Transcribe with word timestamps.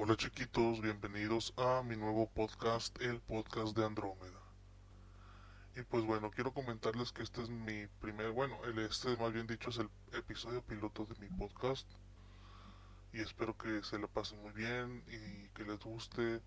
Hola 0.00 0.16
chiquitos, 0.16 0.80
bienvenidos 0.80 1.52
a 1.56 1.82
mi 1.82 1.96
nuevo 1.96 2.30
podcast, 2.30 2.96
el 3.02 3.20
podcast 3.20 3.76
de 3.76 3.84
Andrómeda. 3.84 4.40
Y 5.74 5.82
pues 5.82 6.04
bueno, 6.04 6.30
quiero 6.30 6.54
comentarles 6.54 7.10
que 7.10 7.24
este 7.24 7.42
es 7.42 7.48
mi 7.48 7.88
primer, 8.00 8.30
bueno, 8.30 8.64
el 8.66 8.78
este 8.78 9.16
más 9.16 9.32
bien 9.32 9.48
dicho 9.48 9.70
es 9.70 9.78
el 9.78 9.90
episodio 10.12 10.62
piloto 10.62 11.04
de 11.04 11.16
mi 11.16 11.26
podcast. 11.36 11.90
Y 13.12 13.22
espero 13.22 13.58
que 13.58 13.82
se 13.82 13.98
lo 13.98 14.06
pasen 14.06 14.40
muy 14.40 14.52
bien 14.52 15.02
y 15.08 15.48
que 15.48 15.64
les 15.64 15.80
guste. 15.80 16.42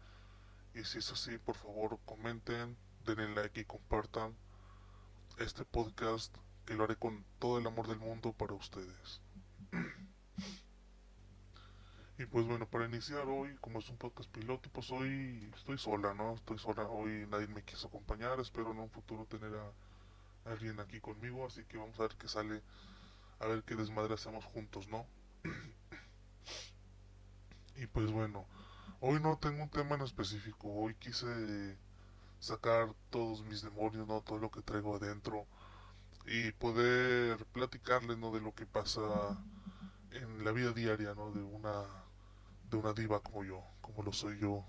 Y 0.73 0.85
si 0.85 0.99
es 0.99 1.11
así, 1.11 1.37
por 1.37 1.57
favor 1.57 1.99
comenten, 2.05 2.77
denle 3.05 3.35
like 3.35 3.59
y 3.59 3.65
compartan 3.65 4.33
este 5.39 5.65
podcast 5.65 6.33
que 6.65 6.75
lo 6.75 6.85
haré 6.85 6.95
con 6.95 7.25
todo 7.37 7.57
el 7.57 7.67
amor 7.67 7.89
del 7.89 7.99
mundo 7.99 8.31
para 8.31 8.53
ustedes. 8.53 9.19
Y 12.21 12.25
pues 12.27 12.45
bueno, 12.45 12.67
para 12.67 12.85
iniciar 12.85 13.27
hoy, 13.27 13.55
como 13.61 13.79
es 13.79 13.89
un 13.89 13.97
podcast 13.97 14.29
piloto, 14.29 14.69
pues 14.71 14.91
hoy 14.91 15.51
estoy 15.55 15.79
sola, 15.79 16.13
¿no? 16.13 16.35
Estoy 16.35 16.59
sola, 16.59 16.83
hoy 16.83 17.25
nadie 17.31 17.47
me 17.47 17.63
quiso 17.63 17.87
acompañar, 17.87 18.39
espero 18.39 18.71
en 18.71 18.77
un 18.77 18.91
futuro 18.91 19.25
tener 19.25 19.51
a 19.55 20.51
alguien 20.51 20.79
aquí 20.79 20.99
conmigo, 20.99 21.47
así 21.47 21.63
que 21.63 21.77
vamos 21.77 21.99
a 21.99 22.03
ver 22.03 22.15
qué 22.19 22.27
sale, 22.27 22.61
a 23.39 23.47
ver 23.47 23.63
qué 23.63 23.75
desmadre 23.75 24.13
hacemos 24.13 24.45
juntos, 24.45 24.87
¿no? 24.87 25.07
y 27.77 27.87
pues 27.87 28.11
bueno, 28.11 28.45
hoy 28.99 29.19
no 29.19 29.39
tengo 29.39 29.63
un 29.63 29.69
tema 29.69 29.95
en 29.95 30.01
específico, 30.01 30.71
hoy 30.71 30.93
quise 30.99 31.75
sacar 32.39 32.93
todos 33.09 33.43
mis 33.45 33.63
demonios, 33.63 34.07
¿no? 34.07 34.21
Todo 34.21 34.37
lo 34.37 34.51
que 34.51 34.61
traigo 34.61 34.95
adentro 34.95 35.47
y 36.27 36.51
poder 36.51 37.43
platicarles, 37.47 38.19
¿no? 38.19 38.31
De 38.31 38.41
lo 38.41 38.53
que 38.53 38.67
pasa 38.67 39.01
en 40.11 40.43
la 40.43 40.51
vida 40.51 40.71
diaria, 40.71 41.15
¿no? 41.15 41.31
De 41.31 41.41
una 41.41 41.83
de 42.71 42.77
una 42.77 42.93
diva 42.93 43.21
como 43.21 43.43
yo, 43.43 43.61
como 43.81 44.01
lo 44.01 44.13
soy 44.13 44.39
yo, 44.39 44.65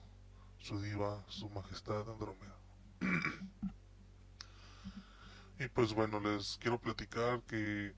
su 0.58 0.80
diva, 0.80 1.24
su 1.28 1.48
majestad 1.50 2.10
Andrómeda. 2.10 2.56
y 5.58 5.68
pues 5.68 5.94
bueno, 5.94 6.20
les 6.20 6.58
quiero 6.60 6.80
platicar 6.80 7.40
que 7.42 7.94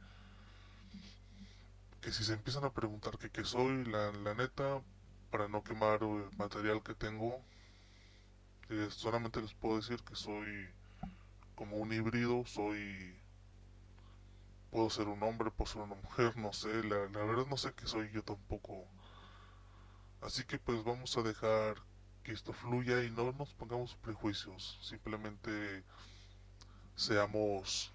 que 2.02 2.12
si 2.12 2.22
se 2.22 2.34
empiezan 2.34 2.64
a 2.64 2.72
preguntar 2.72 3.16
que 3.16 3.30
qué 3.30 3.44
soy, 3.44 3.82
la, 3.86 4.12
la 4.12 4.34
neta, 4.34 4.82
para 5.30 5.48
no 5.48 5.64
quemar 5.64 6.02
el 6.02 6.28
material 6.36 6.82
que 6.82 6.94
tengo, 6.94 7.40
eh, 8.68 8.88
solamente 8.90 9.40
les 9.40 9.54
puedo 9.54 9.76
decir 9.76 10.02
que 10.02 10.14
soy 10.14 10.68
como 11.54 11.78
un 11.78 11.92
híbrido, 11.92 12.44
soy 12.44 13.16
puedo 14.70 14.90
ser 14.90 15.08
un 15.08 15.22
hombre, 15.22 15.50
puedo 15.50 15.70
ser 15.70 15.80
una 15.80 15.94
mujer, 15.94 16.36
no 16.36 16.52
sé, 16.52 16.84
la, 16.84 17.08
la 17.08 17.24
verdad 17.24 17.46
no 17.48 17.56
sé 17.56 17.72
qué 17.74 17.86
soy 17.86 18.10
yo 18.12 18.22
tampoco 18.22 18.86
Así 20.24 20.44
que 20.44 20.58
pues 20.58 20.82
vamos 20.82 21.16
a 21.18 21.22
dejar 21.22 21.76
que 22.22 22.32
esto 22.32 22.54
fluya 22.54 23.04
y 23.04 23.10
no 23.10 23.30
nos 23.32 23.52
pongamos 23.52 23.94
prejuicios, 23.96 24.78
simplemente 24.82 25.84
seamos 26.96 27.92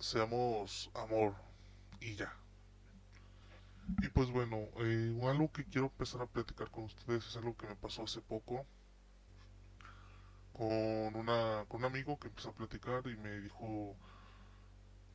seamos 0.00 0.90
amor 0.94 1.36
y 2.00 2.16
ya. 2.16 2.34
Y 4.02 4.08
pues 4.08 4.30
bueno, 4.30 4.56
eh, 4.80 5.20
algo 5.22 5.52
que 5.52 5.64
quiero 5.64 5.86
empezar 5.86 6.22
a 6.22 6.26
platicar 6.26 6.70
con 6.70 6.84
ustedes 6.84 7.26
es 7.26 7.36
algo 7.36 7.56
que 7.56 7.66
me 7.68 7.76
pasó 7.76 8.02
hace 8.02 8.20
poco 8.20 8.66
con 10.52 11.14
una 11.16 11.64
con 11.68 11.80
un 11.80 11.86
amigo 11.86 12.18
que 12.18 12.28
empezó 12.28 12.50
a 12.50 12.54
platicar 12.54 13.06
y 13.06 13.16
me 13.16 13.40
dijo 13.40 13.96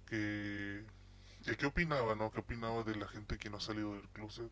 que, 0.08 0.86
que 1.44 1.58
qué 1.58 1.66
opinaba, 1.66 2.16
¿no? 2.16 2.32
¿Qué 2.32 2.40
opinaba 2.40 2.84
de 2.84 2.96
la 2.96 3.08
gente 3.08 3.38
que 3.38 3.50
no 3.50 3.58
ha 3.58 3.62
salido 3.62 3.94
del 3.96 4.08
closet? 4.10 4.52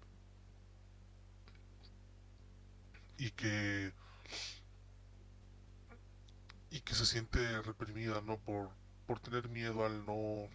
Y 3.18 3.32
que 3.32 3.94
y 6.72 6.82
que 6.82 6.96
se 6.96 7.06
siente 7.06 7.62
reprimida 7.62 8.22
no 8.22 8.38
por 8.38 8.70
por 9.06 9.20
tener 9.20 9.50
miedo 9.50 9.86
al 9.86 10.06
no 10.06 10.50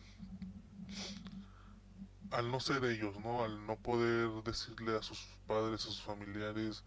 al 2.31 2.51
no 2.51 2.61
ser 2.61 2.85
ellos 2.85 3.19
no 3.21 3.45
al 3.45 3.67
no 3.67 3.77
poder 3.77 4.43
decirle 4.43 4.97
a 4.97 5.03
sus 5.03 5.19
padres 5.47 5.83
a 5.83 5.85
sus 5.85 6.03
familiares 6.03 6.85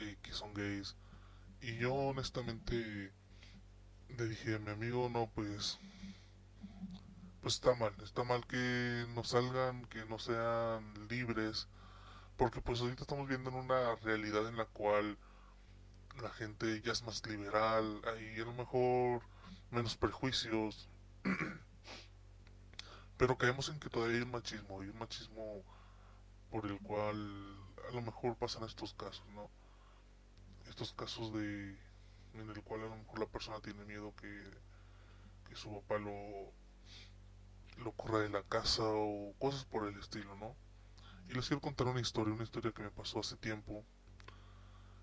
eh, 0.00 0.16
que 0.22 0.32
son 0.32 0.52
gays. 0.54 0.96
Y 1.60 1.76
yo 1.76 1.94
honestamente 1.94 3.12
le 4.08 4.28
dije 4.28 4.56
a 4.56 4.58
mi 4.58 4.70
amigo 4.70 5.08
no 5.08 5.30
pues 5.34 5.78
pues 7.40 7.54
está 7.54 7.74
mal 7.74 7.92
está 8.02 8.24
mal 8.24 8.46
que 8.46 9.06
no 9.14 9.24
salgan 9.24 9.84
que 9.86 10.04
no 10.06 10.18
sean 10.18 11.08
libres 11.08 11.68
porque 12.36 12.60
pues 12.60 12.80
ahorita 12.80 13.02
estamos 13.02 13.28
viendo 13.28 13.50
en 13.50 13.56
una 13.56 13.94
realidad 13.96 14.48
en 14.48 14.56
la 14.56 14.66
cual 14.66 15.18
la 16.22 16.30
gente 16.30 16.80
ya 16.82 16.92
es 16.92 17.02
más 17.02 17.26
liberal, 17.26 18.00
hay 18.06 18.40
a 18.40 18.44
lo 18.44 18.52
mejor 18.52 19.22
menos 19.70 19.96
prejuicios, 19.96 20.88
pero 23.16 23.36
caemos 23.38 23.68
en 23.68 23.78
que 23.78 23.90
todavía 23.90 24.16
hay 24.16 24.22
un 24.22 24.30
machismo, 24.30 24.82
y 24.82 24.88
un 24.88 24.98
machismo 24.98 25.62
por 26.50 26.66
el 26.66 26.78
cual 26.80 27.16
a 27.88 27.92
lo 27.92 28.02
mejor 28.02 28.36
pasan 28.36 28.64
estos 28.64 28.94
casos, 28.94 29.26
¿no? 29.34 29.50
Estos 30.68 30.92
casos 30.92 31.32
de 31.32 31.76
en 32.34 32.50
el 32.50 32.62
cual 32.62 32.82
a 32.82 32.86
lo 32.86 32.96
mejor 32.96 33.20
la 33.20 33.26
persona 33.26 33.60
tiene 33.60 33.84
miedo 33.84 34.12
que, 34.16 34.42
que 35.48 35.54
su 35.56 35.72
papá 35.72 35.98
lo 35.98 36.52
lo 37.78 37.92
corra 37.92 38.20
de 38.20 38.28
la 38.28 38.42
casa 38.42 38.82
o 38.84 39.34
cosas 39.38 39.64
por 39.64 39.88
el 39.88 39.98
estilo, 39.98 40.36
¿no? 40.36 40.54
Y 41.28 41.34
les 41.34 41.46
quiero 41.46 41.60
contar 41.60 41.86
una 41.86 42.00
historia, 42.00 42.34
una 42.34 42.44
historia 42.44 42.72
que 42.72 42.82
me 42.82 42.90
pasó 42.90 43.20
hace 43.20 43.36
tiempo. 43.36 43.84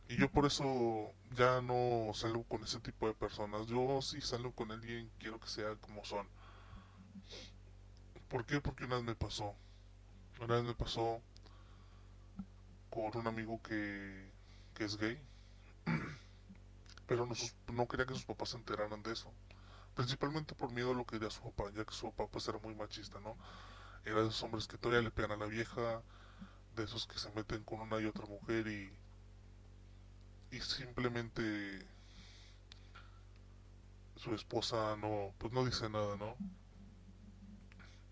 Y 0.08 0.18
yo 0.18 0.30
por 0.30 0.46
eso 0.46 1.14
ya 1.36 1.62
no 1.62 2.12
salgo 2.14 2.44
con 2.44 2.64
ese 2.64 2.80
tipo 2.80 3.08
de 3.08 3.14
personas. 3.14 3.68
Yo 3.68 4.02
si 4.02 4.22
salgo 4.22 4.52
con 4.52 4.72
alguien 4.72 5.10
quiero 5.20 5.40
que 5.40 5.48
sea 5.48 5.76
como 5.76 6.04
son. 6.04 6.28
¿Por 8.28 8.46
qué? 8.46 8.60
Porque 8.62 8.86
una 8.86 8.96
vez 8.96 9.06
me 9.06 9.16
pasó. 9.16 9.56
Una 10.42 10.56
vez 10.56 10.64
me 10.64 10.74
pasó 10.74 11.22
con 12.90 13.18
un 13.18 13.28
amigo 13.28 13.62
que, 13.62 14.30
que 14.74 14.86
es 14.86 14.98
gay. 14.98 15.18
Pero 17.08 17.26
no, 17.26 17.34
no 17.74 17.88
quería 17.88 18.06
que 18.06 18.14
sus 18.14 18.26
papás 18.26 18.50
se 18.50 18.58
enteraran 18.58 19.02
de 19.04 19.14
eso. 19.14 19.32
Principalmente 19.96 20.56
por 20.56 20.72
miedo 20.72 20.92
a 20.92 20.94
lo 20.96 21.06
que 21.06 21.16
diría 21.16 21.30
su 21.30 21.42
papá, 21.42 21.72
ya 21.74 21.86
que 21.86 21.94
su 21.94 22.12
papá 22.12 22.30
pues 22.32 22.48
era 22.48 22.58
muy 22.60 22.76
machista, 22.76 23.20
¿no? 23.20 23.36
Era 24.06 24.22
de 24.22 24.28
esos 24.28 24.44
hombres 24.44 24.68
que 24.68 24.78
todavía 24.78 25.04
le 25.04 25.12
pegan 25.12 25.32
a 25.32 25.38
la 25.38 25.46
vieja, 25.46 26.02
de 26.76 26.84
esos 26.84 27.08
que 27.08 27.20
se 27.20 27.32
meten 27.32 27.64
con 27.64 27.82
una 27.82 28.00
y 28.00 28.06
otra 28.06 28.26
mujer 28.26 28.68
y, 28.68 28.92
y 30.52 30.60
simplemente 30.62 31.86
su 34.16 34.34
esposa 34.36 34.96
no, 34.98 35.34
pues 35.38 35.52
no 35.52 35.66
dice 35.66 35.90
nada, 35.90 36.16
¿no? 36.18 36.36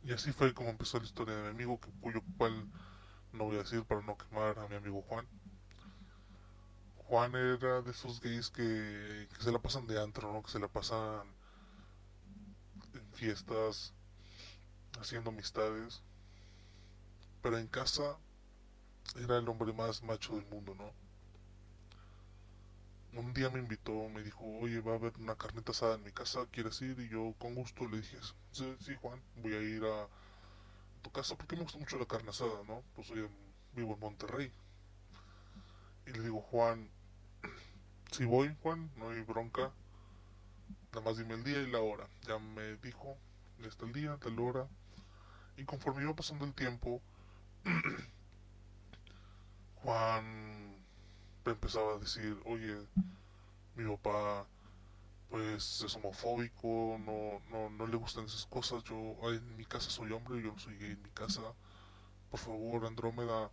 Y 0.04 0.14
así 0.14 0.32
fue 0.32 0.54
como 0.54 0.70
empezó 0.70 0.98
la 0.98 1.06
historia 1.06 1.36
de 1.36 1.44
mi 1.44 1.50
amigo, 1.50 1.80
cuyo 2.02 2.22
cual 2.38 2.68
no 3.34 3.46
voy 3.46 3.56
a 3.58 3.60
decir 3.60 3.84
para 3.84 4.02
no 4.02 4.18
quemar 4.18 4.58
a 4.60 4.68
mi 4.68 4.76
amigo 4.76 5.02
Juan. 5.04 5.28
Juan 7.08 7.36
era 7.36 7.82
de 7.82 7.92
esos 7.92 8.20
gays 8.22 8.50
que, 8.50 9.28
que 9.36 9.44
se 9.44 9.52
la 9.52 9.60
pasan 9.60 9.88
de 9.88 10.02
antro, 10.02 10.32
¿no? 10.32 10.42
Que 10.44 10.52
se 10.52 10.60
la 10.60 10.68
pasan 10.68 11.28
en 12.94 13.14
fiestas, 13.14 13.94
haciendo 15.00 15.30
amistades. 15.30 16.02
Pero 17.42 17.58
en 17.58 17.68
casa 17.68 18.18
era 19.16 19.38
el 19.38 19.48
hombre 19.48 19.74
más 19.74 20.04
macho 20.04 20.36
del 20.36 20.46
mundo, 20.46 20.76
¿no? 20.76 20.92
Un 23.20 23.34
día 23.34 23.50
me 23.50 23.60
invitó, 23.60 24.08
me 24.10 24.22
dijo, 24.22 24.46
oye, 24.60 24.82
va 24.82 24.94
a 24.94 24.96
haber 24.96 25.18
una 25.18 25.36
carnita 25.36 25.72
asada 25.72 25.96
en 25.96 26.04
mi 26.04 26.12
casa, 26.12 26.46
¿quieres 26.52 26.80
ir? 26.82 27.00
Y 27.00 27.10
yo 27.10 27.34
con 27.40 27.56
gusto 27.56 27.88
le 27.88 27.98
dije, 27.98 28.18
sí, 28.52 28.76
sí 28.80 28.96
Juan, 29.02 29.20
voy 29.38 29.54
a 29.54 29.62
ir 29.62 29.84
a 29.84 30.08
tu 31.02 31.12
casa 31.12 31.36
porque 31.36 31.56
me 31.56 31.64
gusta 31.64 31.80
mucho 31.80 31.98
la 31.98 32.06
carne 32.06 32.30
asada, 32.30 32.64
¿no? 32.68 32.84
Pues 32.96 33.08
yo 33.08 33.28
vivo 33.74 33.94
en 33.96 34.00
Monterrey. 34.00 34.52
Y 36.06 36.12
le 36.12 36.22
digo, 36.22 36.42
Juan, 36.42 36.90
si 38.12 38.26
voy, 38.26 38.56
Juan, 38.62 38.92
no 38.96 39.10
hay 39.10 39.22
bronca, 39.22 39.72
nada 40.92 41.02
más 41.02 41.18
dime 41.18 41.34
el 41.34 41.44
día 41.44 41.62
y 41.62 41.72
la 41.72 41.80
hora. 41.80 42.08
Ya 42.28 42.38
me 42.38 42.76
dijo, 42.78 43.18
está 43.66 43.86
el 43.86 43.94
día, 43.94 44.18
tal 44.18 44.40
hora, 44.40 44.68
y 45.60 45.66
conforme 45.66 46.04
iba 46.04 46.16
pasando 46.16 46.46
el 46.46 46.54
tiempo, 46.54 47.02
Juan 49.84 50.76
empezaba 51.46 51.96
a 51.96 51.98
decir, 51.98 52.40
oye, 52.46 52.78
mi 53.76 53.90
papá 53.90 54.46
pues 55.30 55.82
es 55.82 55.96
homofóbico, 55.96 56.98
no, 57.00 57.42
no, 57.52 57.70
no 57.70 57.88
le 57.88 57.98
gustan 57.98 58.26
esas 58.26 58.46
cosas, 58.48 58.84
yo 58.84 59.16
en 59.32 59.58
mi 59.58 59.66
casa 59.66 59.90
soy 59.90 60.12
hombre, 60.12 60.42
yo 60.42 60.52
no 60.52 60.60
soy 60.60 60.76
gay 60.78 60.92
en 60.92 61.02
mi 61.04 61.10
casa, 61.12 61.42
por 62.32 62.40
favor 62.40 62.86
Andrómeda, 62.86 63.52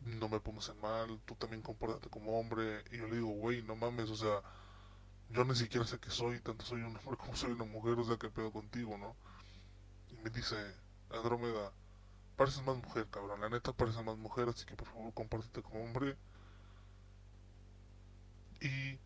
no 0.00 0.28
me 0.28 0.40
pongas 0.40 0.68
en 0.70 0.80
mal, 0.80 1.20
tú 1.26 1.34
también 1.34 1.62
compórtate 1.62 2.08
como 2.08 2.38
hombre, 2.38 2.84
y 2.90 2.98
yo 2.98 3.08
le 3.08 3.16
digo, 3.16 3.28
güey, 3.28 3.62
no 3.62 3.76
mames, 3.76 4.08
o 4.08 4.16
sea, 4.16 4.40
yo 5.30 5.44
ni 5.44 5.54
siquiera 5.54 5.86
sé 5.86 5.98
qué 5.98 6.10
soy, 6.10 6.40
tanto 6.40 6.64
soy 6.64 6.80
un 6.82 6.96
hombre 6.96 7.16
como 7.18 7.36
soy 7.36 7.52
una 7.52 7.64
mujer, 7.64 7.98
o 7.98 8.04
sea, 8.04 8.16
qué 8.16 8.30
pedo 8.30 8.52
contigo, 8.52 8.96
¿no? 8.96 9.16
Me 10.26 10.30
dice, 10.30 10.56
Andrómeda, 11.10 11.70
pareces 12.36 12.60
más 12.64 12.76
mujer, 12.78 13.06
cabrón. 13.12 13.40
La 13.40 13.48
neta 13.48 13.72
pareces 13.72 14.04
más 14.04 14.16
mujer, 14.18 14.48
así 14.48 14.66
que 14.66 14.74
por 14.74 14.88
favor 14.88 15.14
compártete 15.14 15.62
como 15.62 15.84
hombre. 15.84 16.16
Y 18.60 18.98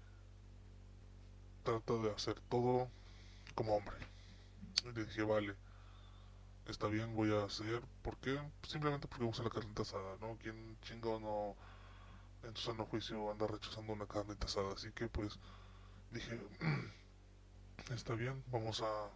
trata 1.62 1.92
de 1.98 2.10
hacer 2.10 2.40
todo 2.48 2.88
como 3.54 3.76
hombre. 3.76 3.96
Y 4.86 4.92
le 4.92 5.04
dije, 5.04 5.22
vale, 5.22 5.54
está 6.64 6.86
bien, 6.86 7.14
voy 7.14 7.34
a 7.34 7.44
hacer. 7.44 7.82
¿Por 8.00 8.16
qué? 8.16 8.40
Simplemente 8.66 9.06
porque 9.06 9.24
usa 9.24 9.44
la 9.44 9.50
carnita 9.50 9.82
asada, 9.82 10.16
¿no? 10.22 10.38
¿Quién 10.38 10.78
chingo 10.80 11.20
no 11.20 12.48
en 12.48 12.56
su 12.56 12.70
sano 12.70 12.86
juicio 12.86 13.30
anda 13.30 13.46
rechazando 13.46 13.92
una 13.92 14.06
carnita 14.06 14.46
asada? 14.46 14.72
Así 14.72 14.90
que 14.92 15.06
pues 15.08 15.38
dije, 16.12 16.40
está 17.92 18.14
bien, 18.14 18.42
vamos 18.50 18.80
a... 18.80 19.10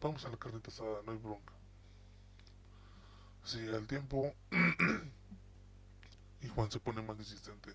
Vamos 0.00 0.24
a 0.24 0.28
la 0.28 0.36
carnita 0.36 0.70
asada, 0.70 1.02
no 1.04 1.12
hay 1.12 1.18
bronca. 1.18 1.52
Sigue 3.42 3.74
el 3.74 3.86
tiempo 3.88 4.32
y 6.40 6.48
Juan 6.48 6.70
se 6.70 6.78
pone 6.78 7.02
más 7.02 7.18
insistente. 7.18 7.72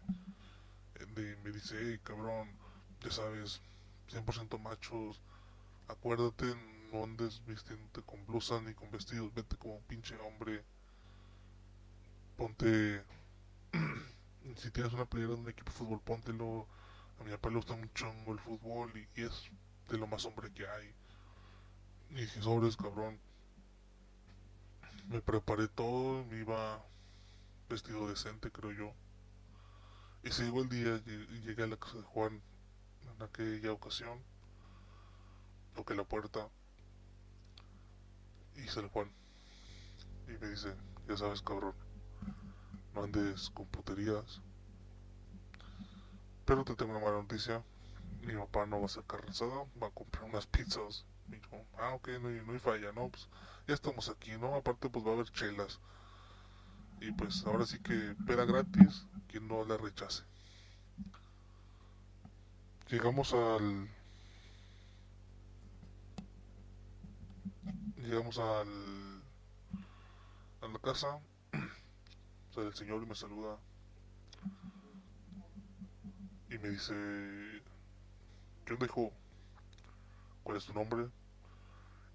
De, 1.15 1.35
me 1.43 1.51
dice, 1.51 1.75
hey 1.79 1.99
cabrón, 2.01 2.49
ya 3.01 3.11
sabes, 3.11 3.61
100% 4.09 4.57
machos, 4.59 5.19
acuérdate, 5.89 6.45
no 6.93 7.03
andes 7.03 7.43
vistiéndote 7.45 8.01
con 8.03 8.25
blusas 8.25 8.63
ni 8.63 8.73
con 8.73 8.89
vestidos, 8.89 9.33
vete 9.33 9.57
como 9.57 9.75
un 9.75 9.83
pinche 9.83 10.15
hombre, 10.17 10.63
ponte, 12.37 13.03
si 14.55 14.71
tienes 14.71 14.93
una 14.93 15.05
playera 15.05 15.33
de 15.33 15.41
un 15.41 15.49
equipo 15.49 15.71
de 15.71 15.77
fútbol, 15.77 15.99
póntelo, 15.99 16.67
a 17.19 17.23
mi 17.23 17.31
papá 17.31 17.49
le 17.49 17.57
gusta 17.57 17.75
mucho 17.75 18.13
el 18.27 18.39
fútbol 18.39 18.91
y, 18.95 19.21
y, 19.21 19.25
es 19.25 19.49
de 19.89 19.97
lo 19.97 20.07
más 20.07 20.23
hombre 20.25 20.51
que 20.53 20.65
hay. 20.67 20.93
Dije, 22.13 22.43
sobres, 22.43 22.77
cabrón. 22.77 23.19
Me 25.09 25.19
preparé 25.19 25.67
todo, 25.67 26.23
me 26.25 26.41
iba 26.41 26.85
vestido 27.67 28.07
decente, 28.07 28.51
creo 28.51 28.71
yo. 28.71 28.93
Y 30.23 30.31
se 30.31 30.43
llegó 30.43 30.61
el 30.61 30.69
día 30.69 31.01
llegué 31.43 31.63
a 31.63 31.67
la 31.67 31.77
casa 31.77 31.97
de 31.97 32.03
Juan 32.03 32.39
en 33.15 33.23
aquella 33.23 33.71
ocasión. 33.71 34.19
Toqué 35.73 35.95
la 35.95 36.03
puerta 36.03 36.47
y 38.57 38.67
sale 38.67 38.89
Juan. 38.89 39.11
Y 40.27 40.37
me 40.37 40.49
dice, 40.49 40.75
ya 41.07 41.17
sabes 41.17 41.41
cabrón, 41.41 41.73
no 42.93 43.03
andes 43.03 43.49
con 43.49 43.65
puterías. 43.65 44.39
Pero 46.45 46.63
te 46.63 46.75
tengo 46.75 46.91
una 46.91 47.03
mala 47.03 47.17
noticia. 47.23 47.63
Mi 48.21 48.35
papá 48.35 48.67
no 48.67 48.79
va 48.79 48.85
a 48.85 48.89
sacar 48.89 49.25
asada, 49.27 49.65
va 49.81 49.87
a 49.87 49.91
comprar 49.91 50.25
unas 50.25 50.45
pizzas. 50.45 51.05
Y 51.29 51.39
yo, 51.39 51.65
ah, 51.77 51.93
ok, 51.93 52.09
no 52.21 52.29
no 52.29 52.53
hay 52.53 52.59
falla, 52.59 52.91
¿no? 52.91 53.09
Pues 53.09 53.27
ya 53.67 53.73
estamos 53.73 54.09
aquí, 54.09 54.31
¿no? 54.37 54.55
Aparte, 54.55 54.89
pues 54.89 55.05
va 55.05 55.11
a 55.11 55.13
haber 55.13 55.31
chelas. 55.31 55.79
Y 56.99 57.11
pues 57.11 57.45
ahora 57.45 57.65
sí 57.65 57.79
que 57.79 58.15
pera 58.25 58.45
gratis, 58.45 59.05
quien 59.27 59.47
no 59.47 59.65
la 59.65 59.77
rechace. 59.77 60.23
Llegamos 62.89 63.33
al. 63.33 63.89
Llegamos 67.97 68.37
al. 68.37 69.21
a 70.61 70.67
la 70.67 70.79
casa. 70.79 71.19
Sale 72.53 72.67
el 72.67 72.73
señor 72.75 73.05
me 73.07 73.15
saluda. 73.15 73.57
Y 76.49 76.57
me 76.59 76.69
dice. 76.69 76.93
¿Qué 78.65 78.73
onda, 78.73 78.85
hijo? 78.85 79.11
¿Cuál 80.43 80.57
es 80.57 80.65
tu 80.65 80.73
nombre? 80.73 81.09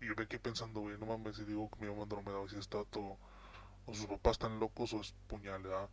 Y 0.01 0.07
yo 0.07 0.15
me 0.17 0.27
quedé 0.27 0.39
pensando, 0.39 0.81
güey, 0.81 0.99
no 0.99 1.07
mames, 1.07 1.37
si 1.37 1.45
digo 1.45 1.71
que 1.71 1.85
mi 1.85 1.91
mamá 1.91 2.07
no 2.07 2.23
me 2.23 2.33
da, 2.33 2.49
si 2.49 2.57
está 2.59 2.85
todo. 2.85 3.17
O 3.87 3.95
sus 3.95 4.07
papás 4.07 4.33
están 4.33 4.61
locos 4.61 4.93
o 4.93 5.01
es 5.01 5.13
puñal, 5.27 5.63
¿verdad? 5.63 5.89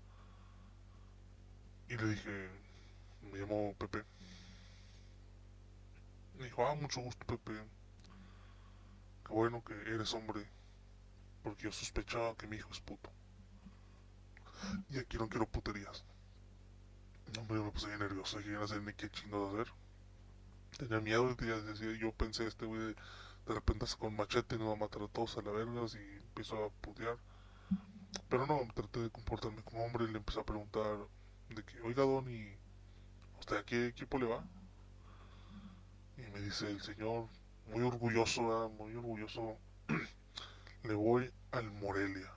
Y 1.87 1.97
le 1.97 2.07
dije, 2.09 2.49
me 3.31 3.39
llamo 3.39 3.73
Pepe. 3.77 4.03
Me 6.37 6.45
dijo, 6.45 6.67
ah, 6.67 6.75
mucho 6.75 7.01
gusto, 7.01 7.25
Pepe. 7.25 7.53
Qué 9.25 9.33
bueno 9.33 9.63
que 9.63 9.73
eres 9.73 10.13
hombre. 10.13 10.47
Porque 11.41 11.63
yo 11.63 11.71
sospechaba 11.71 12.35
que 12.35 12.47
mi 12.47 12.57
hijo 12.57 12.69
es 12.71 12.81
puto. 12.81 13.09
Y 14.89 14.99
aquí 14.99 15.17
no 15.17 15.29
quiero 15.29 15.47
puterías. 15.47 16.03
Hombre, 17.39 17.59
me 17.59 17.71
puse 17.71 17.87
bien 17.87 17.99
nervioso. 17.99 18.37
Dije, 18.39 18.51
no 18.51 18.67
sé 18.67 18.81
ni 18.81 18.93
qué 18.93 19.09
chingados 19.09 19.53
hacer. 19.53 19.73
Tenía 20.77 20.99
miedo, 20.99 21.35
ya 21.39 21.55
decía, 21.61 21.93
yo 21.97 22.11
pensé, 22.11 22.47
este 22.47 22.65
güey 22.65 22.81
de, 22.81 23.53
repente 23.53 23.85
con 23.97 24.15
machete 24.15 24.55
y 24.55 24.59
nos 24.59 24.69
va 24.69 24.73
a 24.73 24.75
matar 24.75 25.03
a 25.03 25.07
todos 25.07 25.37
a 25.37 25.41
la 25.41 25.51
verga 25.51 25.81
y 25.93 26.17
empiezo 26.17 26.65
a 26.65 26.69
putear. 26.69 27.17
Pero 28.27 28.45
no, 28.45 28.59
traté 28.73 28.99
de 28.99 29.09
comportarme 29.09 29.61
como 29.63 29.85
hombre 29.85 30.05
y 30.05 30.11
le 30.11 30.17
empecé 30.17 30.39
a 30.41 30.43
preguntar 30.43 30.97
de 31.49 31.63
que, 31.63 31.79
oiga, 31.81 32.03
Don, 32.03 32.29
¿y 32.29 32.57
usted 33.39 33.57
a 33.57 33.63
qué 33.63 33.87
equipo 33.87 34.17
le 34.17 34.25
va? 34.25 34.43
Y 36.17 36.21
me 36.31 36.41
dice 36.41 36.69
el 36.69 36.81
señor, 36.81 37.29
muy 37.67 37.83
orgulloso, 37.83 38.69
muy 38.77 38.95
orgulloso, 38.95 39.57
le 40.83 40.93
voy 40.93 41.31
al 41.51 41.71
Morelia. 41.71 42.33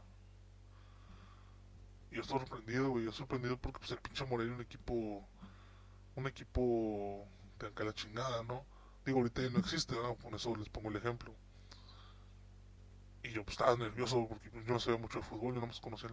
Y 2.12 2.16
yo 2.16 2.22
sorprendido, 2.22 2.90
güey, 2.90 3.04
yo 3.04 3.12
sorprendido 3.12 3.58
porque 3.58 3.80
pues 3.80 3.90
el 3.90 3.98
pinche 3.98 4.24
Morelia 4.26 4.54
un 4.54 4.60
equipo, 4.60 5.26
un 6.14 6.26
equipo 6.26 7.26
de 7.66 7.72
acá 7.72 7.84
la 7.84 7.94
chingada, 7.94 8.42
¿no? 8.44 8.64
Digo, 9.04 9.18
ahorita 9.18 9.42
ya 9.42 9.50
no 9.50 9.58
existe, 9.58 9.94
¿no? 9.94 10.16
Con 10.16 10.34
eso 10.34 10.54
les 10.56 10.68
pongo 10.68 10.90
el 10.90 10.96
ejemplo. 10.96 11.34
Y 13.22 13.30
yo 13.30 13.44
pues 13.44 13.54
estaba 13.54 13.76
nervioso 13.76 14.26
porque 14.28 14.50
pues, 14.50 14.64
yo 14.64 14.72
no 14.72 14.80
sabía 14.80 15.00
mucho 15.00 15.18
de 15.18 15.24
fútbol, 15.24 15.54
yo 15.54 15.60
no 15.60 15.66
más 15.66 15.80
conocía 15.80 16.10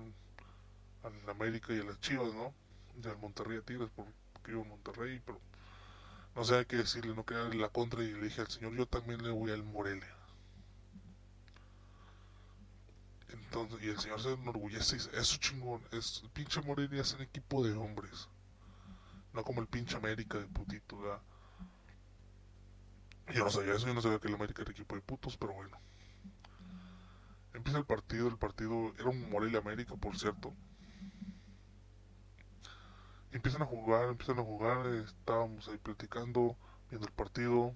al 1.04 1.30
América 1.30 1.74
y 1.74 1.80
a 1.80 1.84
las 1.84 2.00
Chivas, 2.00 2.34
¿no? 2.34 2.54
Y 3.02 3.08
al 3.08 3.18
Monterrey 3.18 3.58
a 3.58 3.62
Tigres, 3.62 3.90
porque 3.96 4.52
yo 4.52 4.62
en 4.62 4.70
Monterrey, 4.70 5.22
pero 5.26 5.40
no 6.36 6.44
sé 6.44 6.66
qué 6.66 6.78
decirle, 6.78 7.14
no 7.14 7.26
quería 7.26 7.44
la 7.54 7.70
contra 7.70 8.04
y 8.04 8.12
le 8.14 8.24
dije 8.24 8.42
al 8.42 8.48
señor, 8.50 8.76
yo 8.76 8.86
también 8.86 9.24
le 9.24 9.32
voy 9.32 9.52
al 9.52 9.64
Morelia. 9.64 10.16
Entonces, 13.30 13.84
y 13.84 13.90
el 13.90 14.00
señor 14.00 14.22
se 14.22 14.34
enorgullece 14.34 14.96
y 14.96 15.00
dice, 15.00 15.10
eso 15.14 15.38
chingón, 15.38 15.82
es, 15.92 16.22
el 16.24 16.30
pinche 16.30 16.62
Morelia 16.62 17.02
es 17.02 17.14
un 17.14 17.22
equipo 17.22 17.64
de 17.64 17.74
hombres. 17.74 18.30
No 19.34 19.44
como 19.44 19.62
el 19.62 19.68
pinche 19.68 19.96
América 19.98 20.38
de 20.38 20.46
putito, 20.46 21.00
¿verdad? 21.00 21.22
Yo 23.34 23.44
no 23.44 23.50
sabía 23.50 23.74
eso, 23.74 23.88
yo 23.88 23.94
no 23.94 24.02
sabía 24.02 24.20
que 24.20 24.28
el 24.28 24.36
América 24.36 24.62
era 24.62 24.72
equipo 24.72 24.96
de 24.96 25.02
putos, 25.02 25.38
pero 25.38 25.54
bueno. 25.54 25.78
Empieza 27.54 27.80
el 27.80 27.86
partido, 27.86 28.28
el 28.28 28.38
partido 28.38 28.94
era 29.00 29.10
un 29.10 29.30
Morelia 29.30 29.60
América, 29.60 29.96
por 29.96 30.18
cierto. 30.18 30.54
Empiezan 33.32 33.64
a 33.64 33.66
jugar, 33.66 34.10
empiezan 34.10 34.40
a 34.40 34.44
jugar, 34.44 34.86
estábamos 34.88 35.68
ahí 35.68 35.78
platicando, 35.78 36.56
viendo 36.90 37.08
el 37.08 37.14
partido. 37.14 37.76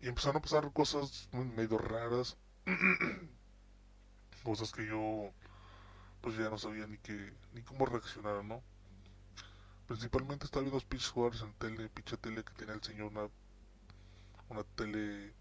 Y 0.00 0.08
empezaron 0.08 0.38
a 0.38 0.42
pasar 0.42 0.72
cosas 0.72 1.28
medio 1.32 1.78
raras. 1.78 2.36
cosas 4.42 4.72
que 4.72 4.86
yo 4.86 5.32
pues 6.20 6.36
ya 6.36 6.48
no 6.48 6.58
sabía 6.58 6.86
ni 6.86 6.98
qué, 6.98 7.32
ni 7.52 7.62
cómo 7.62 7.84
reaccionar, 7.86 8.44
¿no? 8.44 8.62
Principalmente 9.86 10.46
estaba 10.46 10.62
viendo 10.62 10.80
pinches 10.86 11.10
jugadores 11.10 11.42
en 11.42 11.52
tele, 11.54 11.88
pinche 11.88 12.16
tele 12.16 12.44
que 12.44 12.54
tenía 12.54 12.74
el 12.74 12.82
señor 12.82 13.12
una, 13.12 13.28
una 14.48 14.64
tele 14.76 15.34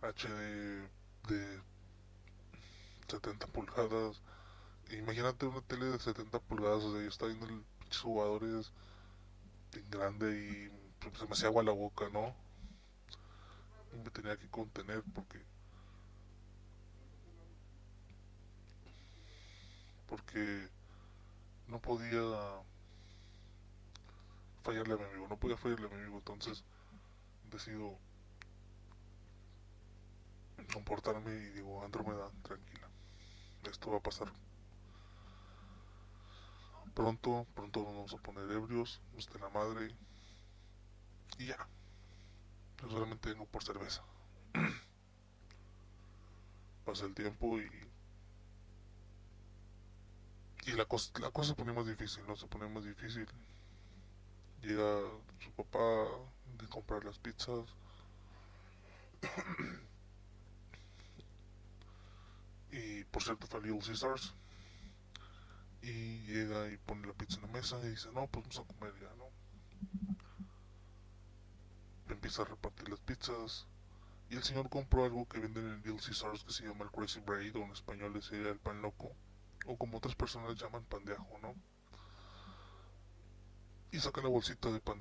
HD 0.00 0.88
de 1.28 1.62
70 3.08 3.46
pulgadas. 3.48 4.20
Imagínate 4.90 5.46
una 5.46 5.60
tele 5.62 5.86
de 5.86 5.98
70 5.98 6.38
pulgadas, 6.40 6.82
o 6.84 6.92
sea, 6.92 7.02
yo 7.02 7.08
estaba 7.08 7.32
viendo 7.32 7.64
pinches 7.78 8.00
jugadores 8.00 8.72
en 9.74 9.90
grande 9.90 10.28
y 10.38 10.68
pues, 11.00 11.18
se 11.18 11.26
me 11.26 11.32
hacía 11.32 11.48
agua 11.48 11.62
la 11.62 11.72
boca, 11.72 12.08
¿no? 12.12 12.34
Me 14.04 14.10
tenía 14.10 14.36
que 14.36 14.48
contener 14.48 15.02
porque 15.14 15.44
porque 20.06 20.68
no 21.68 21.80
podía 21.80 22.20
fallarle 24.62 24.94
a 24.94 24.96
mi 24.96 25.04
amigo, 25.04 25.28
no 25.28 25.38
podía 25.38 25.56
fallarle 25.56 25.86
a 25.86 25.90
mi 25.90 25.96
amigo, 25.96 26.18
entonces 26.18 26.64
decido 27.50 27.98
comportarme 30.72 31.32
y 31.32 31.48
digo, 31.50 31.84
Andrómeda, 31.84 32.30
tranquila, 32.42 32.88
esto 33.64 33.90
va 33.90 33.98
a 33.98 34.02
pasar. 34.02 34.32
Pronto, 36.94 37.46
pronto 37.54 37.82
nos 37.82 37.94
vamos 37.94 38.14
a 38.14 38.18
poner 38.18 38.50
ebrios, 38.50 39.00
usted 39.16 39.40
la 39.40 39.48
madre, 39.48 39.94
y 41.38 41.46
ya. 41.46 41.68
Yo 42.80 42.90
solamente 42.90 43.30
vengo 43.30 43.46
por 43.46 43.64
cerveza. 43.64 44.02
Pasa 46.84 47.06
el 47.06 47.14
tiempo 47.14 47.60
y. 47.60 47.70
Y 50.64 50.72
la 50.72 50.84
cosa, 50.84 51.10
la 51.18 51.30
cosa 51.30 51.50
se 51.50 51.54
pone 51.54 51.72
más 51.72 51.86
difícil, 51.86 52.24
¿no? 52.26 52.36
Se 52.36 52.46
pone 52.46 52.68
más 52.68 52.84
difícil. 52.84 53.26
Llega 54.62 55.00
su 55.40 55.50
papá 55.52 56.06
de 56.58 56.68
comprar 56.68 57.04
las 57.04 57.18
pizzas. 57.18 57.66
Y 62.72 63.04
por 63.04 63.22
cierto 63.22 63.46
fue 63.46 63.60
Little 63.60 63.86
Caesars. 63.86 64.32
Y 65.82 66.20
llega 66.20 66.70
y 66.70 66.78
pone 66.78 67.06
la 67.06 67.12
pizza 67.12 67.36
en 67.36 67.42
la 67.42 67.52
mesa 67.52 67.78
y 67.84 67.88
dice, 67.90 68.08
no, 68.14 68.26
pues 68.28 68.46
vamos 68.46 68.58
a 68.60 68.74
comer 68.74 68.94
ya, 68.98 69.14
¿no? 69.16 69.28
Empieza 72.08 72.42
a 72.42 72.44
repartir 72.46 72.88
las 72.88 73.00
pizzas. 73.00 73.66
Y 74.30 74.36
el 74.36 74.42
señor 74.42 74.70
compró 74.70 75.04
algo 75.04 75.28
que 75.28 75.38
venden 75.38 75.66
en 75.66 75.82
Little 75.82 76.00
Caesars 76.02 76.44
que 76.44 76.52
se 76.52 76.66
llama 76.66 76.84
el 76.84 76.90
Crazy 76.90 77.20
Braid, 77.20 77.54
o 77.56 77.64
en 77.64 77.72
español 77.72 78.22
sería 78.22 78.50
el 78.50 78.58
pan 78.58 78.80
loco. 78.80 79.12
O 79.66 79.76
como 79.76 79.98
otras 79.98 80.14
personas 80.14 80.56
llaman 80.56 80.84
pan 80.84 81.04
de 81.04 81.12
ajo, 81.12 81.38
¿no? 81.42 81.54
Y 83.92 84.00
saca 84.00 84.22
la 84.22 84.28
bolsita 84.28 84.70
de 84.72 84.80
pan. 84.80 84.98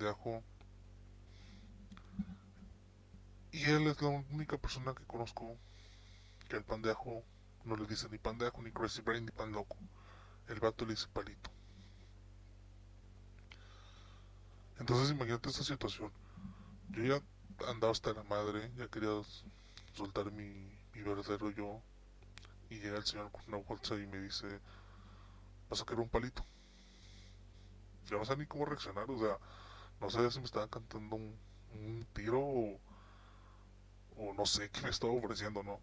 Y 3.54 3.64
él 3.64 3.88
es 3.88 4.02
la 4.02 4.10
única 4.10 4.58
persona 4.58 4.94
que 4.94 5.06
conozco 5.06 5.58
que 6.48 6.58
el 6.58 6.64
pan 6.64 6.82
no 7.64 7.76
le 7.76 7.86
dice 7.86 8.08
ni 8.10 8.18
pan 8.18 8.38
ni 8.38 8.72
crazy 8.72 9.02
brain, 9.02 9.26
ni 9.26 9.32
pan 9.32 9.52
loco. 9.52 9.78
El 10.48 10.60
vato 10.60 10.86
le 10.86 10.94
dice 10.94 11.08
palito. 11.14 11.50
Entonces 14.78 15.12
imagínate 15.12 15.50
esta 15.50 15.64
situación. 15.64 16.12
Yo 16.90 17.04
ya 17.04 17.22
andaba 17.70 17.92
hasta 17.92 18.14
la 18.14 18.24
madre, 18.24 18.72
ya 18.76 18.88
quería 18.90 19.22
soltar 19.94 20.32
mi, 20.32 20.50
mi 20.94 21.02
verdadero 21.02 21.50
yo. 21.52 21.82
Y 22.70 22.80
llega 22.80 22.98
el 22.98 23.06
señor 23.06 23.32
con 23.32 23.42
una 23.48 23.58
bolsa 23.58 23.96
y 23.96 24.08
me 24.08 24.18
dice, 24.20 24.48
vas 25.70 25.82
a 25.82 25.86
querer 25.86 26.00
un 26.00 26.10
palito. 26.10 26.44
Yo 28.12 28.18
no 28.18 28.25
sé 28.25 28.36
ni 28.36 28.46
cómo 28.46 28.65
reaccionar, 28.65 29.10
o 29.10 29.18
sea, 29.18 29.38
no 30.01 30.10
sé 30.10 30.30
si 30.32 30.39
me 30.39 30.46
estaban 30.46 30.68
cantando 30.68 31.15
un, 31.15 32.06
tiro 32.13 32.39
o, 32.41 32.80
o 34.18 34.34
no 34.34 34.46
sé 34.46 34.70
qué 34.70 34.82
me 34.82 34.89
estaba 34.89 35.13
ofreciendo, 35.13 35.63
¿no? 35.63 35.80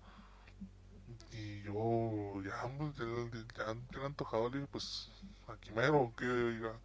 Y 1.32 1.62
yo 1.62 2.42
ya, 2.42 2.70
pues, 2.76 2.94
ya, 2.96 3.74
ya, 3.74 3.76
ya 3.92 4.06
antojado, 4.06 4.50
le 4.50 4.58
dije, 4.58 4.68
pues 4.70 5.10
aquí 5.48 5.70
mero, 5.72 6.12
que 6.18 6.26
diga. 6.26 6.78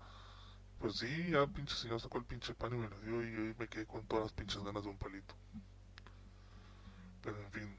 Pues 0.79 0.97
sí, 0.97 1.31
ya 1.31 1.45
pinche 1.47 1.75
señor 1.75 1.99
sacó 1.99 2.17
el 2.19 2.25
pinche 2.25 2.53
pan 2.53 2.73
y 2.73 2.77
me 2.77 2.89
lo 2.89 2.99
dio 3.01 3.23
y 3.23 3.27
ahí 3.27 3.55
me 3.59 3.67
quedé 3.67 3.85
con 3.85 4.05
todas 4.07 4.25
las 4.25 4.33
pinches 4.33 4.63
ganas 4.63 4.83
de 4.83 4.89
un 4.89 4.97
palito. 4.97 5.35
Pero 7.21 7.37
en 7.41 7.51
fin. 7.51 7.77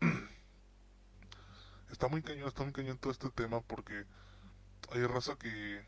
Está 1.90 2.08
muy 2.08 2.22
cañón, 2.22 2.48
está 2.48 2.64
muy 2.64 2.72
cañón 2.72 2.98
todo 2.98 3.12
este 3.12 3.30
tema 3.30 3.62
porque 3.62 4.04
hay 4.92 5.06
raza 5.06 5.36
que 5.36 5.84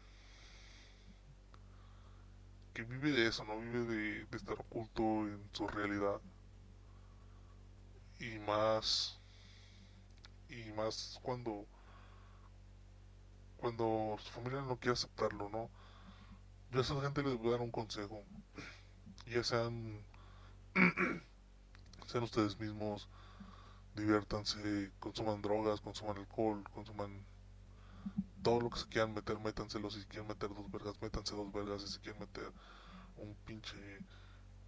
vive 2.84 3.12
de 3.12 3.28
eso, 3.28 3.44
no 3.44 3.58
vive 3.58 3.80
de, 3.84 4.25
de 4.26 4.37
estar 4.37 4.58
oculto 4.58 5.02
en 5.02 5.49
su 5.52 5.66
realidad 5.68 6.20
y 8.18 8.38
más 8.40 9.18
y 10.49 10.70
más 10.72 11.18
cuando 11.22 11.66
cuando 13.56 14.16
su 14.18 14.30
familia 14.32 14.62
no 14.62 14.78
quiere 14.78 14.94
aceptarlo, 14.94 15.49
¿no? 15.50 15.70
Yo 16.70 16.78
a 16.78 16.82
esa 16.82 17.00
gente 17.00 17.22
les 17.22 17.37
voy 17.37 17.49
a 17.49 17.52
dar 17.52 17.60
un 17.60 17.70
consejo. 17.70 18.22
Ya 19.26 19.44
sean 19.44 20.04
sean 22.06 22.25
ustedes 22.25 22.58
mismos, 22.58 23.08
diviértanse, 23.94 24.90
consuman 24.99 25.42
drogas, 25.42 25.80
consuman 25.80 26.16
alcohol, 26.16 26.64
consuman 26.72 27.25
todo 28.42 28.61
lo 28.61 28.70
que 28.70 28.80
se 28.80 28.88
quieran 28.88 29.14
meter, 29.14 29.38
métanselo. 29.38 29.90
Si 29.90 30.04
quieren 30.06 30.28
meter 30.28 30.49
dos 30.50 30.70
vergas, 30.70 31.00
métanse 31.00 31.35
dos 31.35 31.52
vergas. 31.52 31.82
Si 31.82 31.99
quieren 32.00 32.20
meter 32.20 32.52
un 33.16 33.35
pinche 33.44 33.76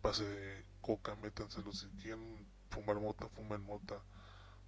pase 0.01 0.25
de 0.25 0.65
coca, 0.81 1.15
métanselo. 1.17 1.73
Si 1.73 1.87
quieren 2.01 2.47
fumar 2.71 3.01
mota, 3.01 3.29
fumen 3.29 3.63
mota. 3.63 4.01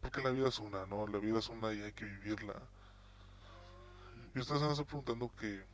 Porque 0.01 0.23
la 0.23 0.31
vida 0.31 0.49
es 0.49 0.59
una, 0.59 0.87
¿no? 0.87 1.07
La 1.07 1.19
vida 1.19 1.39
es 1.39 1.49
una 1.49 1.73
y 1.73 1.81
hay 1.83 1.93
que 1.93 2.05
vivirla. 2.05 2.55
Y 4.35 4.39
ustedes 4.39 4.61
van 4.61 4.71
a 4.71 4.73
estar 4.73 4.87
preguntando 4.87 5.35
que, 5.37 5.65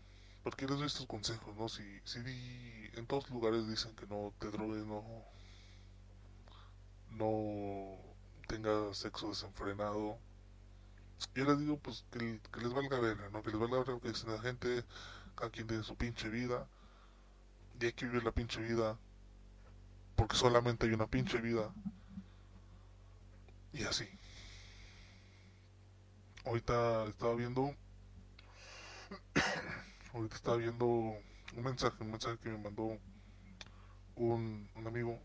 ¿por 0.43 0.55
qué 0.55 0.67
les 0.67 0.77
doy 0.77 0.87
estos 0.87 1.07
consejos, 1.07 1.57
no? 1.57 1.69
Si, 1.69 1.83
si 2.05 2.19
en 2.95 3.07
todos 3.07 3.31
lugares 3.31 3.69
dicen 3.69 3.95
que 3.97 4.07
no 4.07 4.33
te 4.39 4.51
drogues, 4.51 4.85
no, 4.85 5.03
no 7.11 7.97
tengas 8.47 8.99
sexo 8.99 9.29
desenfrenado. 9.29 10.19
Yo 11.35 11.45
les 11.45 11.59
digo, 11.59 11.79
pues, 11.79 12.05
que, 12.11 12.41
les 12.61 12.73
valga 12.73 12.99
ver, 12.99 13.31
¿no? 13.31 13.43
Que 13.43 13.51
les 13.51 13.59
valga 13.61 13.79
ver 13.79 13.89
lo 13.89 14.01
que 14.01 14.09
dice 14.09 14.27
la 14.27 14.41
gente, 14.41 14.85
cada 15.35 15.51
quien 15.51 15.67
tiene 15.67 15.83
su 15.83 15.97
pinche 15.97 16.29
vida. 16.29 16.67
Y 17.81 17.87
hay 17.87 17.93
que 17.93 18.07
vivir 18.07 18.25
la 18.25 18.33
pinche 18.33 18.61
vida. 18.61 18.99
Porque 20.17 20.37
solamente 20.37 20.87
hay 20.87 20.93
una 20.93 21.07
pinche 21.07 21.41
vida. 21.41 21.73
Y 23.73 23.85
así. 23.85 24.09
Ahorita 26.45 27.05
estaba 27.05 27.35
viendo. 27.35 27.75
ahorita 30.15 30.37
estaba 30.37 30.57
viendo 30.57 30.87
un 30.87 31.63
mensaje, 31.63 31.97
un 32.01 32.11
mensaje 32.11 32.39
que 32.39 32.51
me 32.51 32.59
mandó 32.59 32.99
un, 34.17 34.69
un 34.75 34.87
amigo 34.87 35.19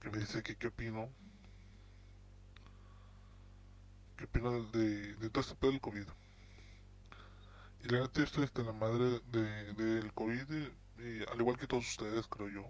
que 0.00 0.10
me 0.10 0.18
dice 0.18 0.42
que 0.42 0.56
qué 0.56 0.68
opino. 0.68 1.10
¿Qué 4.16 4.24
opino 4.24 4.62
de, 4.70 5.14
de, 5.16 5.30
todo 5.30 5.42
este 5.42 5.54
pedo 5.56 5.72
del 5.72 5.80
COVID? 5.80 6.06
Y 7.84 7.88
la 7.88 8.00
neta, 8.00 8.22
estoy 8.22 8.44
hasta 8.44 8.62
la 8.62 8.72
madre 8.72 9.20
de, 9.30 9.74
del 9.74 10.12
COVID, 10.14 10.50
y, 10.98 11.30
al 11.30 11.38
igual 11.38 11.58
que 11.58 11.66
todos 11.66 11.86
ustedes, 11.86 12.26
creo 12.26 12.48
yo. 12.48 12.64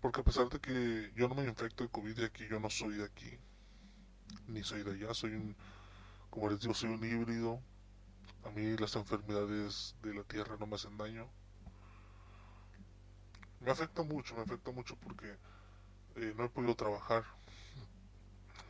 Porque 0.00 0.20
a 0.20 0.24
pesar 0.24 0.48
de 0.50 0.60
que 0.60 1.12
yo 1.16 1.28
no 1.28 1.34
me 1.34 1.42
infecto 1.44 1.82
de 1.82 1.90
COVID 1.90 2.14
de 2.14 2.26
aquí, 2.26 2.46
yo 2.48 2.60
no 2.60 2.70
soy 2.70 2.96
de 2.96 3.04
aquí, 3.06 3.38
ni 4.46 4.62
soy 4.62 4.84
de 4.84 4.92
allá, 4.92 5.12
soy 5.14 5.32
un, 5.32 5.56
como 6.30 6.48
les 6.48 6.60
digo, 6.60 6.74
soy 6.74 6.90
un 6.90 7.04
híbrido. 7.04 7.60
A 8.44 8.50
mí 8.50 8.76
las 8.76 8.94
enfermedades 8.94 9.96
de 10.00 10.14
la 10.14 10.22
tierra 10.22 10.56
no 10.60 10.68
me 10.68 10.76
hacen 10.76 10.96
daño. 10.96 11.28
Me 13.60 13.72
afecta 13.72 14.04
mucho, 14.04 14.36
me 14.36 14.42
afecta 14.42 14.70
mucho 14.70 14.94
porque 14.94 15.36
eh, 16.14 16.34
no 16.36 16.44
he 16.44 16.48
podido 16.48 16.76
trabajar. 16.76 17.24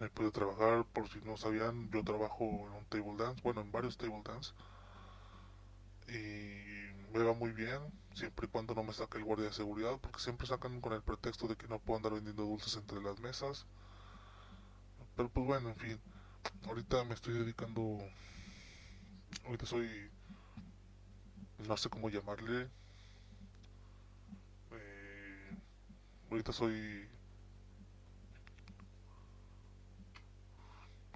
He 0.01 0.09
podido 0.09 0.31
trabajar, 0.33 0.85
por 0.93 1.09
si 1.09 1.21
no 1.21 1.37
sabían, 1.37 1.91
yo 1.91 2.05
trabajo 2.05 2.45
en 2.45 2.73
un 2.73 2.85
table 2.89 3.17
dance, 3.17 3.43
bueno, 3.43 3.61
en 3.63 3.73
varios 3.73 3.97
table 3.97 4.23
dance. 4.25 4.53
Y 6.09 7.13
me 7.13 7.23
va 7.23 7.35
muy 7.35 7.53
bien, 7.53 7.81
siempre 8.15 8.47
y 8.47 8.51
cuando 8.51 8.75
no 8.75 8.85
me 8.85 8.93
saque 8.93 9.19
el 9.19 9.25
guardia 9.25 9.47
de 9.47 9.53
seguridad, 9.53 9.99
porque 10.01 10.21
siempre 10.21 10.47
sacan 10.47 10.81
con 10.81 10.93
el 10.93 11.03
pretexto 11.03 11.49
de 11.49 11.57
que 11.57 11.69
no 11.69 11.79
puedo 11.79 11.97
andar 11.97 12.13
vendiendo 12.13 12.45
dulces 12.45 12.77
entre 12.77 13.01
las 13.03 13.19
mesas. 13.21 13.67
Pero 15.17 15.29
pues 15.31 15.47
bueno, 15.47 15.71
en 15.71 15.77
fin, 15.77 16.01
ahorita 16.67 17.05
me 17.05 17.15
estoy 17.15 17.35
dedicando, 17.35 17.99
ahorita 19.47 19.67
soy, 19.67 20.11
no 21.67 21.77
sé 21.77 21.89
cómo 21.91 22.09
llamarle, 22.09 22.69
eh, 24.73 25.57
ahorita 26.31 26.53
soy, 26.53 27.09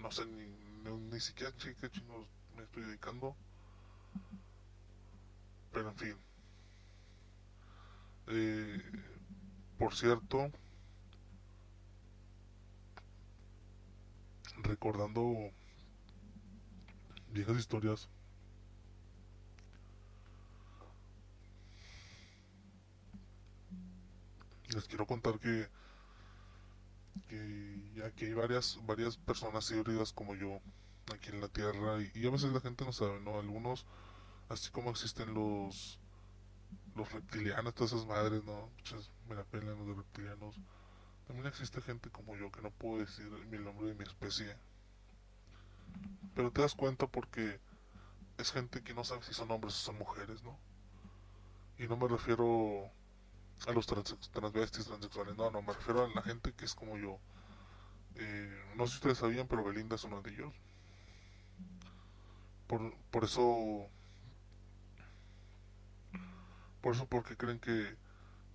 no 0.03 0.11
sé 0.11 0.27
ni, 0.27 0.91
ni, 1.11 1.21
siquiera 1.21 1.53
qué 1.53 1.91
chingos 1.91 2.27
me 2.57 2.65
estoy 2.65 2.83
dedicando, 2.83 3.37
pero 5.73 5.91
en 5.91 5.97
fin. 5.97 6.17
Eh, 8.27 8.83
por 9.79 9.95
cierto, 9.95 10.51
recordando 14.65 15.53
viejas 17.31 17.57
historias, 17.57 18.09
les 24.75 24.85
quiero 24.89 25.07
contar 25.07 25.39
que, 25.39 25.69
que 27.29 28.03
aquí 28.07 28.27
hay 28.27 28.35
varias, 28.35 28.79
varias 28.87 29.17
personas 29.17 29.71
híbridas 29.71 30.13
como 30.13 30.35
yo 30.35 30.61
aquí 31.15 31.31
en 31.31 31.41
la 31.41 31.49
Tierra 31.49 32.01
y, 32.01 32.11
y 32.15 32.27
a 32.27 32.31
veces 32.31 32.53
la 32.53 32.61
gente 32.61 32.85
no 32.85 32.93
sabe, 32.93 33.21
¿no? 33.21 33.39
Algunos, 33.39 33.87
así 34.49 34.71
como 34.71 34.91
existen 34.91 35.35
los 35.35 35.99
los 36.95 37.11
reptilianos, 37.11 37.75
todas 37.75 37.93
esas 37.93 38.07
madres, 38.07 38.45
¿no? 38.45 38.71
Muchas 38.77 39.11
me 39.29 39.35
la 39.35 39.45
pelan 39.45 39.87
los 39.87 39.97
reptilianos. 39.97 40.57
También 41.27 41.47
existe 41.47 41.81
gente 41.81 42.11
como 42.11 42.37
yo 42.37 42.51
que 42.51 42.61
no 42.61 42.71
puedo 42.71 42.99
decir 42.99 43.31
el 43.51 43.65
nombre 43.65 43.89
de 43.89 43.95
mi 43.95 44.05
especie. 44.05 44.57
Pero 46.35 46.51
te 46.51 46.63
das 46.63 46.75
cuenta 46.75 47.07
porque 47.07 47.61
es 48.39 48.53
gente 48.53 48.83
que 48.83 48.95
no 48.95 49.05
sabe 49.05 49.23
si 49.23 49.35
son 49.35 49.51
hombres 49.51 49.75
o 49.75 49.79
son 49.79 49.99
mujeres, 49.99 50.43
¿no? 50.43 50.59
Y 51.79 51.87
no 51.87 51.97
me 51.97 52.09
refiero 52.09 52.91
a 53.67 53.73
los 53.73 53.87
trans 53.87 54.17
transvestis, 54.33 54.87
transexuales, 54.87 55.37
no, 55.37 55.51
no, 55.51 55.63
me 55.63 55.73
refiero 55.73 56.05
a 56.05 56.09
la 56.09 56.23
gente 56.23 56.53
que 56.53 56.65
es 56.65 56.75
como 56.75 56.97
yo. 56.99 57.19
Eh, 58.17 58.65
no 58.77 58.87
sé 58.87 58.93
si 58.93 58.97
ustedes 58.97 59.19
sabían, 59.19 59.47
pero 59.49 59.65
Belinda 59.65 59.97
es 59.97 60.05
uno 60.05 60.23
de 60.23 60.31
ellos. 60.31 60.53
Por, 62.67 62.95
por 63.11 63.25
eso 63.25 63.89
por 66.83 66.95
eso, 66.95 67.07
porque 67.07 67.37
creen 67.37 67.61
que 67.61 67.97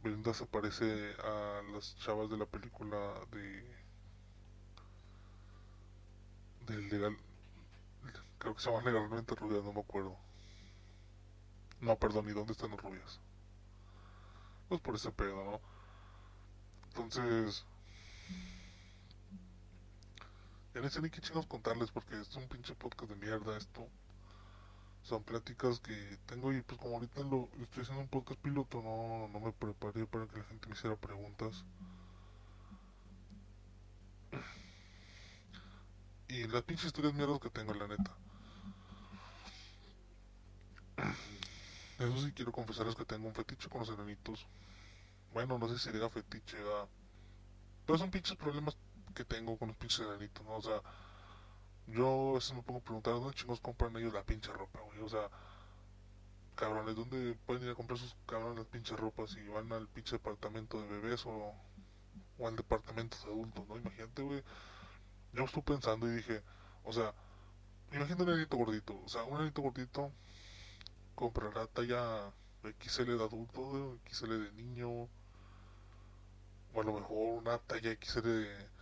Belinda 0.04 0.34
se 0.34 0.46
parece 0.46 1.16
a 1.24 1.62
las 1.74 1.96
chavas 1.98 2.30
de 2.30 2.38
la 2.38 2.46
película 2.46 2.98
de 3.32 3.78
del 6.68 6.90
legal, 6.90 7.18
creo 8.38 8.54
que 8.54 8.62
se 8.62 8.70
llama 8.70 8.84
legalmente 8.84 9.34
rubias, 9.36 9.64
no 9.64 9.72
me 9.72 9.80
acuerdo. 9.80 10.18
No, 11.80 11.96
perdón, 11.98 12.28
¿y 12.30 12.34
dónde 12.34 12.52
están 12.52 12.72
las 12.72 12.82
rubias? 12.82 13.22
Pues 14.68 14.82
por 14.82 14.96
ese 14.96 15.12
pedo, 15.12 15.44
¿no? 15.46 15.62
Entonces, 16.90 17.66
ya 20.74 20.82
no 20.82 20.90
sé 20.90 21.02
ni 21.02 21.10
qué 21.10 21.22
chingos 21.22 21.46
contarles 21.46 21.92
porque 21.92 22.20
es 22.20 22.36
un 22.36 22.48
pinche 22.48 22.76
podcast 22.76 23.10
de 23.12 23.16
mierda 23.16 23.58
esto. 23.58 23.88
Son 25.04 25.24
pláticas 25.24 25.80
que 25.80 26.18
tengo 26.26 26.52
y 26.52 26.62
pues 26.62 26.80
como 26.80 26.96
ahorita 26.96 27.22
lo 27.22 27.50
estoy 27.62 27.84
haciendo 27.84 28.02
un 28.02 28.10
podcast 28.10 28.40
piloto, 28.42 28.82
no, 28.82 29.30
no 29.30 29.40
me 29.40 29.54
preparé 29.54 30.06
para 30.06 30.28
que 30.28 30.40
la 30.40 30.44
gente 30.44 30.68
me 30.68 30.76
hiciera 30.76 30.96
preguntas. 30.96 31.64
Y 36.28 36.48
las 36.48 36.64
pinches 36.64 36.88
historias 36.88 37.14
mierdas 37.14 37.40
que 37.40 37.50
tengo, 37.50 37.74
la 37.74 37.88
neta. 37.88 38.18
Eso 42.00 42.18
sí 42.20 42.32
quiero 42.32 42.52
confesarles 42.52 42.96
que 42.96 43.06
tengo 43.06 43.28
un 43.28 43.34
fetiche 43.34 43.70
con 43.70 43.80
los 43.80 43.90
enanitos. 43.90 44.46
Bueno, 45.34 45.58
no 45.58 45.68
sé 45.68 45.80
si 45.80 45.92
diga 45.92 46.10
fetiche, 46.10 46.58
pero 47.86 47.98
son 47.98 48.12
pinches 48.12 48.36
problemas 48.36 48.78
que 49.16 49.26
tengo 49.26 49.58
con 49.58 49.70
los 49.70 49.78
pinches 49.78 50.02
enanitos, 50.02 50.46
¿no? 50.46 50.58
O 50.58 50.62
sea, 50.62 50.82
yo 51.88 52.32
a 52.32 52.34
veces 52.36 52.54
me 52.54 52.62
pongo 52.62 52.80
a 52.80 52.84
preguntar 52.84 53.14
dónde 53.14 53.34
chingos 53.34 53.60
compran 53.62 53.96
ellos 53.98 54.14
la 54.14 54.24
pinche 54.24 54.52
ropa, 54.52 54.80
güey. 54.82 55.00
O 55.00 55.10
sea, 55.10 55.30
cabrones, 56.56 56.96
¿dónde 56.96 57.36
pueden 57.46 57.64
ir 57.64 57.70
a 57.72 57.76
comprar 57.76 57.98
sus 57.98 58.16
cabrones 58.28 58.58
las 58.58 58.68
pinches 58.68 58.98
ropas 59.00 59.36
y 59.36 59.48
van 59.48 59.72
al 59.74 59.88
pinche 59.88 60.18
departamento 60.18 60.82
de 60.82 60.88
bebés 60.88 61.26
o, 61.26 61.54
o 62.38 62.48
al 62.48 62.56
departamento 62.56 63.18
de 63.18 63.32
adultos, 63.32 63.68
¿no? 63.68 63.78
Imagínate, 63.78 64.22
güey. 64.22 64.44
Yo 65.34 65.44
estuve 65.44 65.64
pensando 65.64 66.08
y 66.08 66.16
dije, 66.16 66.44
o 66.84 66.94
sea, 66.94 67.14
imagínate 67.92 68.24
un 68.24 68.30
enanito 68.30 68.58
gordito. 68.58 69.02
O 69.04 69.08
sea, 69.10 69.24
un 69.24 69.36
enanito 69.36 69.62
gordito 69.62 70.12
comprará 71.22 71.68
talla 71.68 72.32
XL 72.80 73.18
de 73.18 73.24
adulto, 73.24 74.00
XL 74.10 74.32
de 74.46 74.52
niño, 74.54 74.90
o 76.74 76.82
a 76.82 76.84
lo 76.84 76.94
mejor 76.94 77.42
una 77.42 77.58
talla 77.60 77.92
XL 78.00 78.22
de 78.22 78.78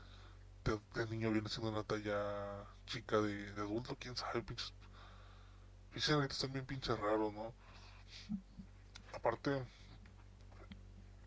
de, 0.65 1.08
niño 1.08 1.32
viene 1.32 1.50
siendo 1.50 1.70
una 1.72 1.84
talla 1.84 2.65
chica 2.88 3.22
de, 3.22 3.50
adulto, 3.62 3.96
quién 4.00 4.15
sabe, 4.15 4.42
pinches. 4.42 4.74
Pinches 5.94 6.32
están 6.32 6.51
bien 6.51 6.65
pinches 6.65 6.98
raros, 7.00 7.34
¿no? 7.34 7.54
Aparte, 9.13 9.63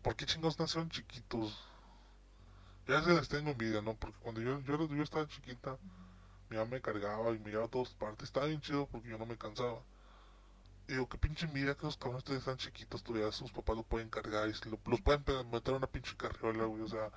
¿por 0.01 0.15
qué 0.15 0.25
chingados 0.25 0.59
nacieron 0.59 0.89
chiquitos? 0.89 1.57
Ya 2.87 3.01
se 3.03 3.13
les 3.13 3.29
tengo 3.29 3.51
envidia, 3.51 3.81
¿no? 3.81 3.95
Porque 3.95 4.17
cuando 4.19 4.41
yo, 4.41 4.59
yo, 4.61 4.87
yo 4.87 5.03
estaba 5.03 5.27
chiquita, 5.27 5.77
mi 6.49 6.57
mamá 6.57 6.71
me 6.71 6.81
cargaba 6.81 7.31
y 7.31 7.39
me 7.39 7.49
llevaba 7.49 7.67
a 7.67 7.71
todas 7.71 7.93
partes. 7.93 8.25
Estaba 8.25 8.47
bien 8.47 8.61
chido 8.61 8.87
porque 8.87 9.09
yo 9.09 9.17
no 9.17 9.25
me 9.25 9.37
cansaba. 9.37 9.81
Y 10.89 10.93
digo, 10.93 11.07
qué 11.07 11.19
pinche 11.19 11.45
envidia 11.45 11.75
que 11.75 11.85
los 11.85 11.97
cabrones 11.97 12.27
están 12.31 12.57
chiquitos, 12.57 13.03
todavía 13.03 13.31
sus 13.31 13.51
papás 13.51 13.77
lo 13.77 13.83
pueden 13.83 14.09
cargar 14.09 14.49
y 14.49 14.53
los 14.89 15.01
pueden 15.01 15.23
meter 15.51 15.75
a 15.75 15.77
una 15.77 15.85
pinche 15.85 16.17
carriola, 16.17 16.65
güey. 16.65 16.81
O 16.81 16.87
sea, 16.87 17.11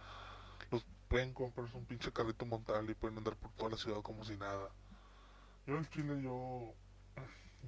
los 0.70 0.84
pueden 1.08 1.32
comprarse 1.32 1.74
un 1.78 1.86
pinche 1.86 2.12
carrito 2.12 2.44
montable 2.44 2.92
y 2.92 2.94
pueden 2.94 3.16
andar 3.16 3.34
por 3.34 3.50
toda 3.52 3.70
la 3.70 3.78
ciudad 3.78 4.02
como 4.02 4.26
si 4.26 4.36
nada. 4.36 4.68
Yo 5.66 5.78
en 5.78 5.88
Chile 5.88 6.20
yo, 6.22 6.74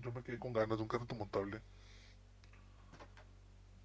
yo 0.02 0.12
me 0.12 0.23
quedé 0.23 0.38
con 0.38 0.52
ganas 0.52 0.76
de 0.76 0.82
un 0.82 0.88
carrito 0.88 1.14
montable. 1.14 1.62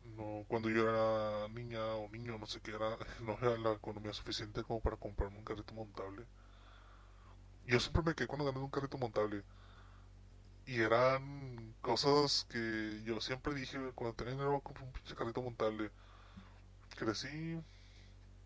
No, 0.04 0.44
cuando 0.50 0.70
yo 0.70 0.90
era 0.90 1.48
niña 1.48 1.82
o 1.96 2.10
niño, 2.10 2.38
no 2.38 2.48
sé 2.48 2.60
qué 2.60 2.72
era, 2.72 2.98
no 3.22 3.38
era 3.42 3.58
la 3.58 3.72
economía 3.72 4.12
suficiente 4.12 4.62
como 4.64 4.82
para 4.82 4.98
comprarme 4.98 5.38
un 5.38 5.46
carrito 5.46 5.74
montable. 5.74 6.26
Yo 7.66 7.80
siempre 7.80 8.04
me 8.04 8.14
quedé 8.14 8.28
con 8.28 8.40
ganas 8.40 8.56
de 8.56 8.60
un 8.60 8.72
carrito 8.72 8.98
montable. 8.98 9.46
Y 10.70 10.82
eran 10.82 11.74
cosas 11.82 12.46
que 12.48 13.02
yo 13.04 13.20
siempre 13.22 13.56
dije, 13.56 13.80
cuando 13.96 14.16
tenía 14.16 14.34
dinero 14.34 14.62
comprar 14.62 14.86
un 14.86 14.94
pinche 14.94 15.16
carrito 15.16 15.42
montable. 15.42 15.90
Crecí, 16.96 17.60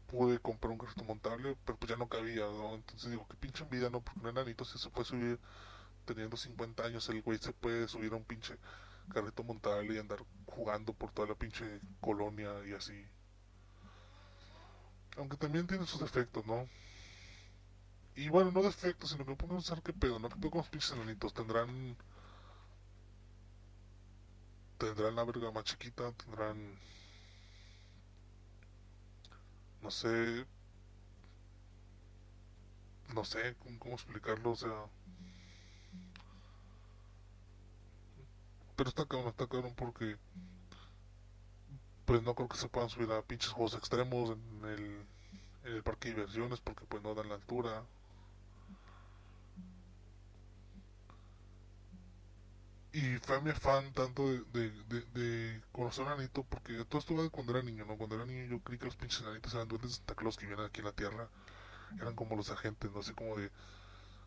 pude 0.08 0.40
comprar 0.40 0.72
un 0.72 0.78
carrito 0.78 1.04
montable, 1.04 1.58
pero 1.66 1.78
pues 1.78 1.90
ya 1.90 1.98
no 1.98 2.08
cabía, 2.08 2.46
¿no? 2.46 2.76
Entonces 2.76 3.12
digo, 3.12 3.28
qué 3.28 3.36
pinche 3.36 3.66
vida, 3.66 3.90
¿no? 3.90 4.00
Porque 4.00 4.22
un 4.22 4.30
enanito 4.30 4.64
si 4.64 4.78
se 4.78 4.90
puede 4.90 5.06
subir 5.06 5.38
teniendo 6.06 6.38
50 6.38 6.86
años, 6.86 7.10
el 7.10 7.22
güey 7.24 7.40
se 7.40 7.52
puede 7.52 7.90
subir 7.90 8.14
a 8.14 8.16
un 8.16 8.24
pinche 8.24 8.58
carrito 9.14 9.44
montable 9.44 9.94
y 9.94 9.98
andar 9.98 10.20
jugando 10.46 10.94
por 10.94 11.12
toda 11.12 11.28
la 11.28 11.36
pinche 11.36 11.82
colonia 12.00 12.54
y 12.66 12.72
así. 12.72 13.06
Aunque 15.18 15.36
también 15.36 15.68
tiene 15.68 15.86
sus 15.86 16.00
defectos, 16.00 16.46
¿no? 16.46 16.70
Y 18.16 18.30
bueno, 18.30 18.50
no 18.52 18.64
defectos, 18.64 19.10
sino 19.10 19.26
que 19.26 19.32
me 19.32 19.36
pongo 19.36 19.56
a 19.56 19.58
pensar 19.58 19.82
qué 19.82 19.92
pedo, 19.92 20.20
¿no? 20.20 20.30
¿Qué 20.30 20.38
pedo 20.38 20.52
con 20.52 20.60
los 20.60 20.70
pinches 20.70 20.92
enanitos? 20.94 21.34
Tendrán... 21.34 21.98
Tendrán 24.78 25.16
la 25.16 25.24
verga 25.24 25.52
más 25.52 25.64
chiquita, 25.64 26.12
tendrán 26.14 26.78
no 29.84 29.92
sé, 29.92 30.46
no 33.14 33.26
sé 33.26 33.56
cómo, 33.80 33.96
explicarlo, 33.96 34.52
o 34.52 34.56
sea, 34.56 34.86
pero 38.78 38.90
está 38.90 39.06
cabrón, 39.06 39.30
está 39.30 39.46
cabrón 39.48 39.74
porque 39.76 40.18
pues 42.06 42.24
no 42.24 42.34
creo 42.34 42.48
que 42.48 42.58
se 42.58 42.70
puedan 42.70 42.90
subir 42.90 43.12
a 43.12 43.22
pinches 43.22 43.52
juegos 43.52 43.76
extremos 43.76 44.30
en 44.32 44.66
el, 44.66 45.06
en 45.66 45.74
el 45.74 45.84
parque 45.84 46.10
de 46.10 46.16
diversiones 46.16 46.62
porque 46.62 46.86
pues 46.86 47.04
no 47.04 47.14
dan 47.14 47.30
la 47.30 47.36
altura 47.36 47.84
y 52.94 53.18
fue 53.18 53.42
mi 53.42 53.50
afán 53.50 53.92
tanto 53.94 54.28
de, 54.28 54.70
de, 54.88 55.02
de, 55.02 55.62
conocer 55.72 56.08
a 56.08 56.14
Anito 56.14 56.44
porque 56.44 56.86
todo 56.86 57.00
esto 57.00 57.16
va 57.16 57.28
cuando 57.30 57.52
era 57.54 57.64
niño, 57.64 57.86
¿no? 57.86 57.98
Cuando 57.98 58.16
era 58.16 58.26
niño 58.26 58.46
yo 58.46 58.60
creí 58.60 58.78
que 58.78 58.86
los 58.86 58.96
pinches 58.96 59.22
enanitos 59.22 59.52
eran 59.56 59.68
duendes 59.68 59.90
de 59.90 59.98
Santa 59.98 60.14
Claus 60.14 60.38
que 60.38 60.46
vienen 60.46 60.64
aquí 60.64 60.82
en 60.82 60.86
la 60.86 60.92
tierra, 60.92 61.28
eran 62.00 62.16
como 62.16 62.36
los 62.36 62.52
agentes, 62.52 62.92
¿no? 62.92 63.00
Así 63.00 63.14
como 63.14 63.36
de, 63.36 63.50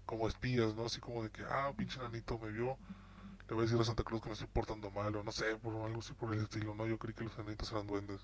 como 0.04 0.26
espías, 0.26 0.74
¿no? 0.74 0.86
Así 0.86 0.98
como 1.00 1.22
de 1.22 1.30
que, 1.30 1.44
ah, 1.44 1.72
pinche 1.76 2.00
enanito 2.00 2.40
me 2.40 2.50
vio, 2.50 2.76
le 3.48 3.54
voy 3.54 3.62
a 3.62 3.66
decir 3.66 3.80
a 3.80 3.84
Santa 3.84 4.02
Claus 4.02 4.20
que 4.20 4.30
me 4.30 4.32
estoy 4.32 4.48
portando 4.48 4.90
mal, 4.90 5.14
o 5.14 5.22
no 5.22 5.30
sé, 5.30 5.56
por 5.58 5.72
algo 5.86 6.00
así 6.00 6.12
por 6.14 6.34
el 6.34 6.42
estilo, 6.42 6.74
¿no? 6.74 6.86
Yo 6.88 6.98
creí 6.98 7.14
que 7.14 7.22
los 7.22 7.38
enanitos 7.38 7.70
eran 7.70 7.86
duendes. 7.86 8.20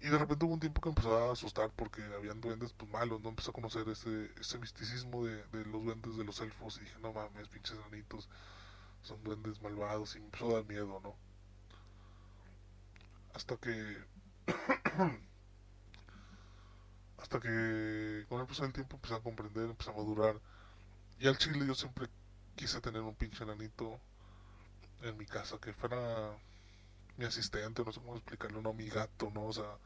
Y 0.00 0.08
de 0.08 0.16
repente 0.16 0.46
hubo 0.46 0.54
un 0.54 0.60
tiempo 0.60 0.80
que 0.80 0.88
empezó 0.88 1.28
a 1.28 1.32
asustar 1.32 1.70
porque 1.76 2.02
habían 2.16 2.40
duendes 2.40 2.72
pues 2.72 2.90
malos, 2.90 3.20
¿no? 3.20 3.28
Empezó 3.28 3.50
a 3.50 3.54
conocer 3.54 3.86
ese, 3.90 4.30
ese 4.40 4.58
misticismo 4.58 5.26
de, 5.26 5.44
de 5.48 5.66
los 5.66 5.84
duendes 5.84 6.16
de 6.16 6.24
los 6.24 6.40
elfos 6.40 6.78
y 6.78 6.84
dije, 6.84 6.96
no 7.02 7.12
mames, 7.12 7.48
pinches 7.48 7.76
enanitos 7.76 8.30
son 9.02 9.22
duendes 9.24 9.60
malvados 9.62 10.16
y 10.16 10.20
me 10.20 10.26
empezó 10.26 10.50
a 10.50 10.54
dar 10.54 10.64
miedo, 10.64 11.00
¿no? 11.02 11.16
Hasta 13.34 13.56
que... 13.56 13.96
hasta 17.18 17.40
que 17.40 18.24
con 18.28 18.40
el 18.40 18.46
paso 18.46 18.62
del 18.62 18.72
tiempo 18.72 18.96
empecé 18.96 19.14
a 19.14 19.20
comprender, 19.20 19.64
empecé 19.64 19.90
a 19.90 19.94
madurar. 19.94 20.40
Y 21.18 21.26
al 21.26 21.36
chile 21.36 21.66
yo 21.66 21.74
siempre 21.74 22.08
quise 22.54 22.80
tener 22.80 23.02
un 23.02 23.14
pinche 23.14 23.44
enanito 23.44 24.00
en 25.02 25.16
mi 25.16 25.26
casa, 25.26 25.58
que 25.58 25.72
fuera 25.72 26.36
mi 27.16 27.24
asistente, 27.24 27.84
no 27.84 27.92
sé 27.92 28.00
cómo 28.00 28.16
explicarlo, 28.16 28.62
no 28.62 28.72
mi 28.72 28.88
gato, 28.88 29.30
¿no? 29.32 29.46
O 29.46 29.52
sea, 29.52 29.78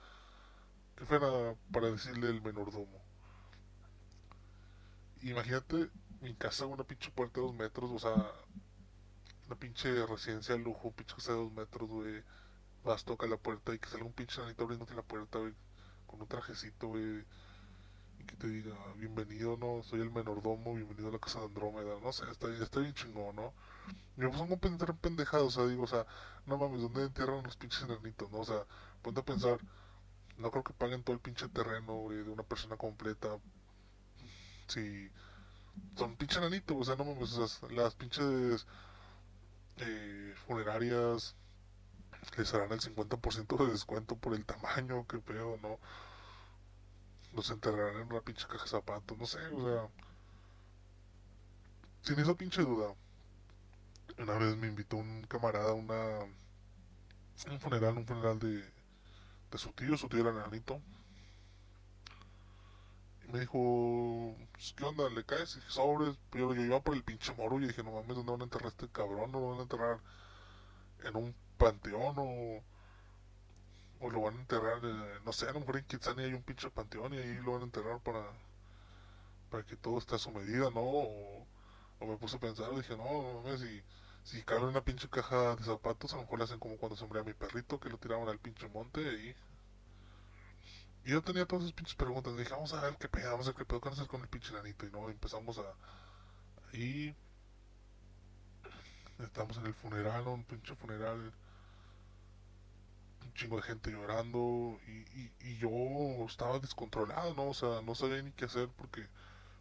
que 0.97 1.05
fuera 1.05 1.55
para 1.73 1.91
decirle 1.91 2.29
el 2.29 2.43
menordomo. 2.43 3.01
Imagínate 5.23 5.91
mi 6.21 6.35
casa, 6.35 6.67
una 6.67 6.85
pinche 6.85 7.11
puerta 7.11 7.41
de 7.41 7.47
dos 7.47 7.57
metros, 7.57 7.91
o 7.91 7.99
sea, 7.99 8.15
una 9.53 9.61
pinche 9.61 10.07
residencia 10.07 10.57
de 10.57 10.63
lujo, 10.63 10.93
pinche 10.93 11.15
casa 11.15 11.33
de 11.33 11.39
dos 11.39 11.53
metros, 11.53 11.89
güey. 11.89 12.23
Vas, 12.85 13.05
toca 13.05 13.27
la 13.27 13.37
puerta 13.37 13.75
y 13.75 13.79
que 13.79 13.89
salga 13.89 14.07
un 14.07 14.13
pinche 14.13 14.41
nanito 14.41 14.65
abriéndote 14.65 14.95
la 14.95 15.03
puerta, 15.03 15.39
güey. 15.39 15.53
Con 16.07 16.23
un 16.23 16.27
trajecito, 16.27 16.89
güey. 16.89 17.23
Y 18.19 18.25
que 18.25 18.37
te 18.37 18.49
diga, 18.49 18.75
bienvenido, 18.97 19.59
¿no? 19.59 19.83
Soy 19.83 20.01
el 20.01 20.11
menordomo, 20.11 20.75
bienvenido 20.75 21.11
a 21.11 21.13
la 21.13 21.19
casa 21.19 21.41
de 21.41 21.47
Andrómeda. 21.47 22.01
No 22.03 22.13
sé, 22.15 22.25
está, 22.31 22.49
está 22.49 22.81
bien 22.81 22.95
chingón, 22.95 23.37
¿no? 23.37 23.53
Y 24.17 24.23
me 24.23 24.31
pongo 24.31 24.55
a 24.55 24.59
pensar 24.59 24.97
pendejado, 24.97 25.47
o 25.47 25.51
sea, 25.51 25.67
digo, 25.67 25.83
o 25.83 25.87
sea, 25.87 26.07
no 26.47 26.57
mames, 26.57 26.81
¿dónde 26.81 27.03
entierran 27.03 27.43
los 27.43 27.57
pinches 27.57 27.83
enanitos, 27.83 28.31
no? 28.31 28.39
O 28.39 28.45
sea, 28.45 28.65
ponte 29.03 29.21
a 29.21 29.25
pensar, 29.25 29.59
no 30.39 30.51
creo 30.51 30.65
que 30.65 30.73
paguen 30.73 31.03
todo 31.03 31.15
el 31.15 31.21
pinche 31.21 31.47
terreno, 31.51 31.95
güey, 31.97 32.25
de 32.25 32.31
una 32.31 32.43
persona 32.43 32.79
completa. 32.79 33.39
Si 34.69 35.11
son 35.97 36.17
pinche 36.17 36.39
enanitos, 36.39 36.75
o 36.75 36.85
sea, 36.85 36.97
no 36.97 37.05
mames, 37.05 37.35
o 37.35 37.47
sea, 37.47 37.69
las 37.71 37.95
pinches 37.97 38.67
eh, 39.79 40.35
funerarias 40.47 41.37
les 42.37 42.55
harán 42.55 42.73
el 42.73 42.81
50% 42.81 43.67
de 43.67 43.73
descuento 43.73 44.17
por 44.17 44.35
el 44.35 44.45
tamaño, 44.45 45.07
que 45.07 45.19
pedo, 45.19 45.59
¿no? 45.63 45.79
Los 47.35 47.51
enterrarán 47.51 48.03
en 48.03 48.09
una 48.09 48.21
pinche 48.21 48.47
caja 48.47 48.65
de 48.65 48.71
zapatos, 48.71 49.19
no 49.19 49.27
sé, 49.27 49.39
o 49.49 49.65
sea. 49.65 49.89
Sin 52.03 52.19
esa 52.19 52.35
pinche 52.35 52.63
duda. 52.63 52.95
Una 54.19 54.35
vez 54.35 54.57
me 54.57 54.69
invitó 54.69 54.97
un 54.97 55.23
camarada 55.23 55.71
a 55.71 55.75
una. 55.75 56.19
Un 57.51 57.61
funeral, 57.61 57.97
un 57.97 58.07
funeral 58.07 58.39
de. 58.39 58.63
de 59.51 59.59
su 59.59 59.73
tío, 59.73 59.97
su 59.97 60.09
tío 60.09 60.21
era 60.21 60.33
nanito. 60.33 60.81
Me 63.33 63.41
dijo, 63.41 64.37
pues, 64.53 64.75
¿qué 64.77 64.85
onda? 64.85 65.09
¿Le 65.11 65.25
caes? 65.25 65.55
Y 65.55 65.61
dije, 65.61 65.71
sobres. 65.71 66.17
Pero 66.31 66.55
yo 66.55 66.63
iba 66.63 66.81
por 66.81 66.95
el 66.95 67.03
pinche 67.05 67.35
moro 67.35 67.59
y 67.61 67.67
dije, 67.67 67.83
no 67.83 67.93
mames, 67.93 68.17
¿dónde 68.17 68.33
van 68.33 68.41
a 68.43 68.45
enterrar 68.45 68.67
a 68.67 68.69
este 68.71 68.89
cabrón? 68.89 69.33
¿No 69.33 69.41
lo 69.41 69.51
van 69.51 69.59
a 69.61 69.63
enterrar 69.63 70.01
en 71.05 71.17
un 71.17 71.35
panteón 71.59 72.17
o, 72.19 72.63
o 74.01 74.11
lo 74.11 74.21
van 74.23 74.37
a 74.37 74.41
enterrar, 74.41 74.79
eh, 74.85 75.21
no 75.25 75.33
sé, 75.33 75.49
a 75.49 75.53
lo 75.53 75.61
mejor 75.61 75.77
en 75.77 76.19
hay 76.21 76.35
un 76.35 76.43
pinche 76.43 76.71
panteón 76.71 77.15
y 77.15 77.19
ahí 77.19 77.35
lo 77.37 77.53
van 77.53 77.63
a 77.63 77.65
enterrar 77.65 78.01
para, 78.01 78.23
para 79.51 79.65
que 79.65 79.77
todo 79.77 79.99
esté 79.99 80.17
a 80.17 80.19
su 80.19 80.31
medida, 80.31 80.71
¿no? 80.71 80.81
O, 80.83 81.47
me 82.01 82.17
puse 82.17 82.37
a 82.37 82.41
pensar, 82.41 82.75
dije, 82.75 82.97
no, 82.97 83.05
no 83.05 83.43
mames, 83.43 83.61
si, 83.61 83.83
si 84.25 84.43
cabe 84.43 84.67
una 84.67 84.83
pinche 84.85 85.09
caja 85.09 85.55
de 85.55 85.65
zapatos, 85.65 86.13
a 86.13 86.17
lo 86.17 86.23
mejor 86.23 86.39
le 86.39 86.45
hacen 86.45 86.59
como 86.59 86.77
cuando 86.77 86.97
sembré 86.97 87.21
a 87.21 87.25
mi 87.25 87.33
perrito, 87.33 87.79
que 87.79 87.89
lo 87.89 87.99
tiraban 87.99 88.29
al 88.29 88.39
pinche 88.39 88.69
monte 88.69 89.01
y... 89.01 89.35
Y 91.05 91.11
yo 91.11 91.23
tenía 91.23 91.47
todas 91.47 91.65
esas 91.65 91.75
pinches 91.75 91.95
preguntas, 91.97 92.37
dije, 92.37 92.51
vamos 92.53 92.73
a 92.75 92.81
ver 92.81 92.97
qué 92.97 93.09
pedo, 93.09 93.31
vamos 93.33 93.47
a 93.47 93.51
ver 93.51 93.59
qué 93.59 93.65
pedo, 93.65 93.81
qué 93.81 93.89
hacer 93.89 94.07
con 94.07 94.21
el 94.23 94.29
pinche 94.29 94.53
nanito, 94.53 94.87
y 94.87 94.91
no, 94.91 95.09
empezamos 95.09 95.59
a... 95.59 96.77
Y... 96.77 97.15
Estamos 99.19 99.57
en 99.59 99.67
el 99.67 99.75
funeral, 99.75 100.27
un 100.27 100.45
pinche 100.45 100.75
funeral, 100.75 101.33
un 103.25 103.35
chingo 103.35 103.57
de 103.57 103.63
gente 103.63 103.91
llorando, 103.91 104.79
y, 104.87 104.91
y, 104.91 105.33
y 105.41 105.57
yo 105.59 105.71
estaba 106.27 106.59
descontrolado, 106.59 107.35
¿no? 107.35 107.49
O 107.49 107.55
sea, 107.55 107.83
no 107.83 107.95
sabía 107.95 108.23
ni 108.23 108.33
qué 108.33 108.47
hacer 108.47 108.69
porque 108.77 109.07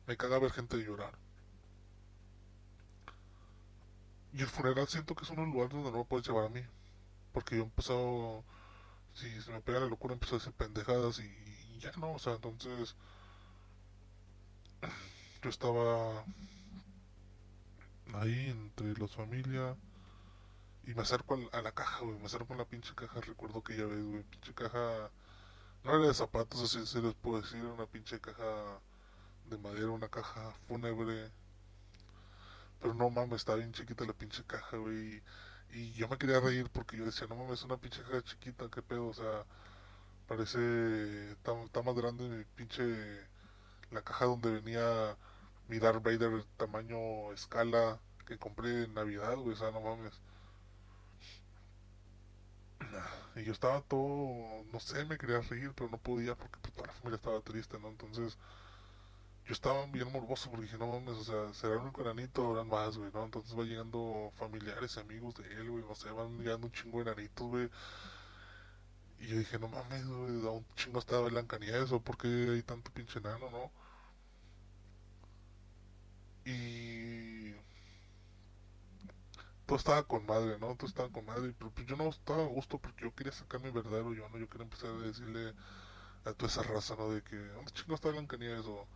me 0.08 0.18
caga 0.18 0.40
ver 0.40 0.52
gente 0.52 0.78
llorar. 0.78 1.14
Y 4.34 4.42
el 4.42 4.48
funeral 4.48 4.88
siento 4.88 5.16
que 5.16 5.24
es 5.24 5.30
uno 5.30 5.42
de 5.42 5.48
los 5.48 5.54
lugares 5.56 5.74
donde 5.74 5.92
no 5.92 6.00
me 6.00 6.06
puedes 6.06 6.26
llevar 6.26 6.46
a 6.46 6.50
mí. 6.50 6.62
Porque 7.34 7.56
yo 7.58 7.64
he 7.64 7.66
empezado, 7.66 8.44
si 9.14 9.42
se 9.42 9.52
me 9.52 9.62
pega 9.62 9.80
la 9.80 9.88
locura, 9.88 10.14
empiezo 10.14 10.36
a 10.36 10.40
decir 10.40 10.54
pendejadas 10.54 11.20
y, 11.20 11.80
ya 11.80 11.92
no, 11.94 12.14
o 12.14 12.20
sea, 12.20 12.34
entonces 12.34 12.96
yo 15.42 15.50
estaba 15.50 16.24
ahí 18.14 18.50
entre 18.50 18.94
los 18.94 19.16
familia 19.16 19.76
y 20.86 20.94
me 20.94 21.02
acerco 21.02 21.40
a 21.52 21.62
la 21.62 21.72
caja, 21.72 22.00
güey, 22.02 22.18
me 22.20 22.26
acerco 22.26 22.54
a 22.54 22.58
la 22.58 22.66
pinche 22.66 22.94
caja, 22.96 23.22
recuerdo 23.22 23.64
que 23.64 23.78
ya 23.78 23.86
ves, 23.86 24.04
güey, 24.04 24.24
pinche 24.24 24.54
caja, 24.54 25.10
no 25.84 25.96
era 25.96 26.08
de 26.08 26.14
zapatos, 26.14 26.62
así 26.62 26.86
se 26.86 27.02
les 27.02 27.14
puedo 27.16 27.42
decir, 27.42 27.64
una 27.64 27.86
pinche 27.88 28.20
caja 28.20 28.80
de 29.50 29.58
madera, 29.58 29.90
una 29.90 30.10
caja 30.10 30.52
fúnebre, 30.68 31.32
pero 32.80 32.94
no 32.94 33.10
mames, 33.10 33.38
estaba 33.38 33.60
bien 33.60 33.74
chiquita 33.74 34.06
la 34.06 34.14
pinche 34.14 34.44
caja, 34.46 34.78
güey, 34.78 35.22
y 35.74 35.94
yo 35.94 36.08
me 36.08 36.18
quería 36.18 36.40
reír 36.40 36.70
porque 36.72 36.98
yo 36.98 37.06
decía, 37.06 37.28
no 37.28 37.36
mames, 37.36 37.60
es 37.60 37.66
una 37.66 37.78
pinche 37.78 38.02
caja 38.04 38.22
chiquita, 38.24 38.70
qué 38.74 38.82
pedo, 38.82 39.08
o 39.08 39.14
sea, 39.14 39.46
parece, 40.28 41.32
está, 41.32 41.54
está 41.64 41.82
más 41.84 41.96
grande 41.96 42.28
mi 42.30 42.44
pinche, 42.56 42.84
la 43.92 44.02
caja 44.04 44.26
donde 44.26 44.52
venía 44.52 45.18
mi 45.68 45.80
Darth 45.80 46.04
Vader 46.04 46.44
tamaño 46.58 47.32
escala 47.34 48.00
que 48.26 48.38
compré 48.38 48.86
en 48.86 48.94
Navidad, 48.94 49.36
güey, 49.38 49.54
o 49.54 49.56
sea, 49.58 49.72
no 49.72 49.82
mames. 49.82 50.20
Y 53.36 53.44
yo 53.44 53.54
estaba 53.54 53.82
todo, 53.82 54.64
no 54.72 54.80
sé, 54.80 55.06
me 55.06 55.18
quería 55.18 55.40
reír, 55.42 55.72
pero 55.76 55.90
no 55.90 55.98
podía 55.98 56.36
porque 56.36 56.60
pues, 56.62 56.74
toda 56.74 56.88
la 56.88 56.94
familia 56.94 57.16
estaba 57.16 57.42
triste, 57.42 57.80
¿no? 57.80 57.90
Entonces 57.90 58.38
yo 59.52 59.56
estaba 59.56 59.86
bien 59.88 60.10
morboso 60.14 60.50
porque 60.50 60.64
dije, 60.64 60.78
no 60.78 60.88
mames, 60.88 61.18
o 61.18 61.24
sea, 61.26 61.54
será 61.54 61.74
el 61.74 61.82
único 61.82 62.00
enanito, 62.00 62.48
habrán 62.48 62.70
más, 62.70 62.98
güey, 62.98 63.12
¿no? 63.14 63.26
Entonces 63.26 63.54
va 63.58 63.66
llegando 63.66 64.32
familiares 64.38 64.96
y 64.96 65.00
amigos 65.02 65.36
de 65.36 65.44
él, 65.44 65.70
güey, 65.70 65.84
no 65.84 65.94
sé, 65.94 66.10
van 66.10 66.38
llegando 66.38 66.68
un 66.68 66.72
chingo 66.72 67.04
de 67.04 67.12
enanitos, 67.12 67.48
güey. 67.48 67.70
Y 69.20 69.28
yo 69.28 69.38
dije, 69.38 69.60
no 69.60 69.68
mames, 69.68 70.08
güey, 70.08 70.42
da 70.42 70.52
un 70.52 70.66
chingo 70.76 71.00
hasta 71.00 71.20
Blancanieves, 71.20 71.92
o 71.92 72.00
por 72.00 72.18
qué 72.18 72.28
hay 72.30 72.64
tanto 72.64 72.92
pinche 72.92 73.20
enano, 73.20 73.52
¿no? 73.52 73.72
Y 76.46 77.52
todo 79.66 79.76
estaba 79.78 80.04
con 80.04 80.26
madre, 80.26 80.58
¿no? 80.60 80.76
Todo 80.78 80.88
estaba 80.88 81.10
con 81.10 81.26
madre, 81.26 81.54
pero 81.58 81.72
pues 81.72 81.86
yo 81.88 81.98
no 81.98 82.08
estaba 82.08 82.44
a 82.44 82.48
gusto 82.48 82.78
porque 82.78 83.04
yo 83.04 83.14
quería 83.14 83.34
sacar 83.34 83.60
mi 83.60 83.70
verdadero 83.70 84.14
yo, 84.14 84.30
¿no? 84.30 84.38
Yo 84.38 84.48
quería 84.48 84.64
empezar 84.64 84.92
a 84.92 84.94
decirle 85.00 85.54
a 86.24 86.32
toda 86.32 86.50
esa 86.50 86.64
raza, 86.64 86.96
¿no? 86.96 87.10
De 87.10 87.22
que, 87.22 87.36
¿dónde 87.36 87.72
chingo 87.74 87.96
está 87.96 88.10
Blancanieves? 88.12 88.66
O, 88.66 88.88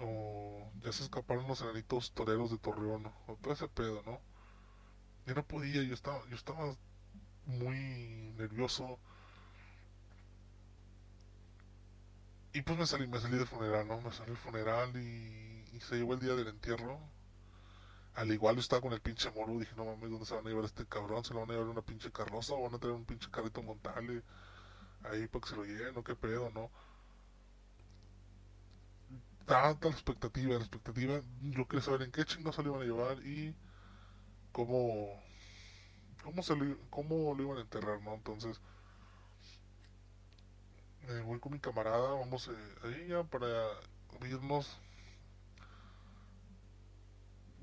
o 0.00 0.70
ya 0.82 0.92
se 0.92 1.04
escaparon 1.04 1.46
los 1.48 1.60
enanitos 1.62 2.12
toreros 2.12 2.50
de 2.50 2.58
Torreón. 2.58 3.06
O 3.26 3.36
todo 3.36 3.52
ese 3.52 3.68
pedo, 3.68 4.02
¿no? 4.04 4.20
Yo 5.26 5.34
no 5.34 5.46
podía, 5.46 5.82
yo 5.82 5.94
estaba, 5.94 6.26
yo 6.28 6.36
estaba 6.36 6.76
muy 7.46 8.32
nervioso 8.36 8.98
y 12.54 12.62
pues 12.62 12.78
me 12.78 12.86
salí, 12.86 13.08
me 13.08 13.18
salí 13.18 13.36
del 13.36 13.48
funeral, 13.48 13.86
¿no? 13.88 14.00
Me 14.00 14.12
salí 14.12 14.28
del 14.28 14.38
funeral 14.38 14.96
y, 14.96 15.80
se 15.80 15.96
llegó 15.96 16.14
el 16.14 16.20
día 16.20 16.34
del 16.34 16.46
entierro. 16.46 17.00
Al 18.14 18.30
igual 18.30 18.54
yo 18.54 18.60
estaba 18.60 18.80
con 18.80 18.92
el 18.92 19.00
pinche 19.00 19.28
moro, 19.32 19.58
dije, 19.58 19.74
no 19.76 19.84
mames, 19.84 20.08
¿dónde 20.08 20.24
se 20.24 20.34
van 20.36 20.46
a 20.46 20.48
llevar 20.48 20.64
este 20.64 20.86
cabrón? 20.86 21.24
¿Se 21.24 21.34
lo 21.34 21.40
van 21.40 21.50
a 21.50 21.54
llevar 21.54 21.68
una 21.68 21.82
pinche 21.82 22.12
carroza 22.12 22.54
o 22.54 22.62
van 22.62 22.74
a 22.74 22.78
traer 22.78 22.94
un 22.94 23.04
pinche 23.04 23.28
carrito 23.28 23.60
montable 23.60 24.22
ahí 25.02 25.26
para 25.26 25.42
que 25.42 25.48
se 25.48 25.56
lo 25.56 25.64
lleven 25.64 25.96
o 25.98 26.04
qué 26.04 26.14
pedo, 26.14 26.50
¿no? 26.50 26.70
Tanta 29.46 29.88
expectativa, 29.88 30.54
la 30.54 30.60
expectativa, 30.60 31.20
yo 31.42 31.66
quería 31.68 31.84
saber 31.84 32.02
en 32.02 32.12
qué 32.12 32.24
chingados 32.24 32.56
se 32.56 32.62
lo 32.62 32.70
iban 32.70 32.82
a 32.82 32.84
llevar 32.84 33.18
y 33.26 33.54
cómo, 34.52 35.22
cómo 36.22 36.42
se 36.42 36.56
lo, 36.56 36.78
cómo 36.90 37.34
lo 37.34 37.42
iban 37.42 37.58
a 37.58 37.62
enterrar, 37.62 38.00
¿no? 38.02 38.14
Entonces, 38.14 38.60
eh, 41.08 41.22
voy 41.24 41.38
con 41.40 41.52
mi 41.52 41.58
camarada, 41.60 42.10
vamos 42.14 42.48
eh, 42.48 42.74
ahí 42.84 43.08
ya 43.08 43.22
para 43.24 43.46
irnos. 44.26 44.78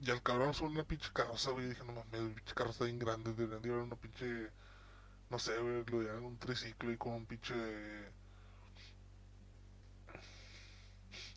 Y 0.02 0.10
al 0.12 0.22
cabrón 0.22 0.54
son 0.54 0.72
una 0.72 0.84
pinche 0.84 1.10
carroza, 1.13 1.52
güey. 1.52 1.67
Dije, 1.70 1.84
no 1.86 1.94
mames, 1.94 2.13
el 2.13 2.34
pinche 2.34 2.54
carroza 2.56 2.86
bien 2.86 3.00
grande. 3.00 3.34
Deberían 3.34 3.62
de 3.62 3.70
llevar 3.70 3.84
una 3.84 3.96
pinche, 3.96 4.50
no 5.30 5.39
sé, 5.39 5.54
lo 5.58 6.02
llevan 6.02 6.24
un 6.26 6.38
triciclo 6.39 6.91
y 6.91 6.98
con 6.98 7.13
un 7.13 7.26
pinche, 7.26 7.54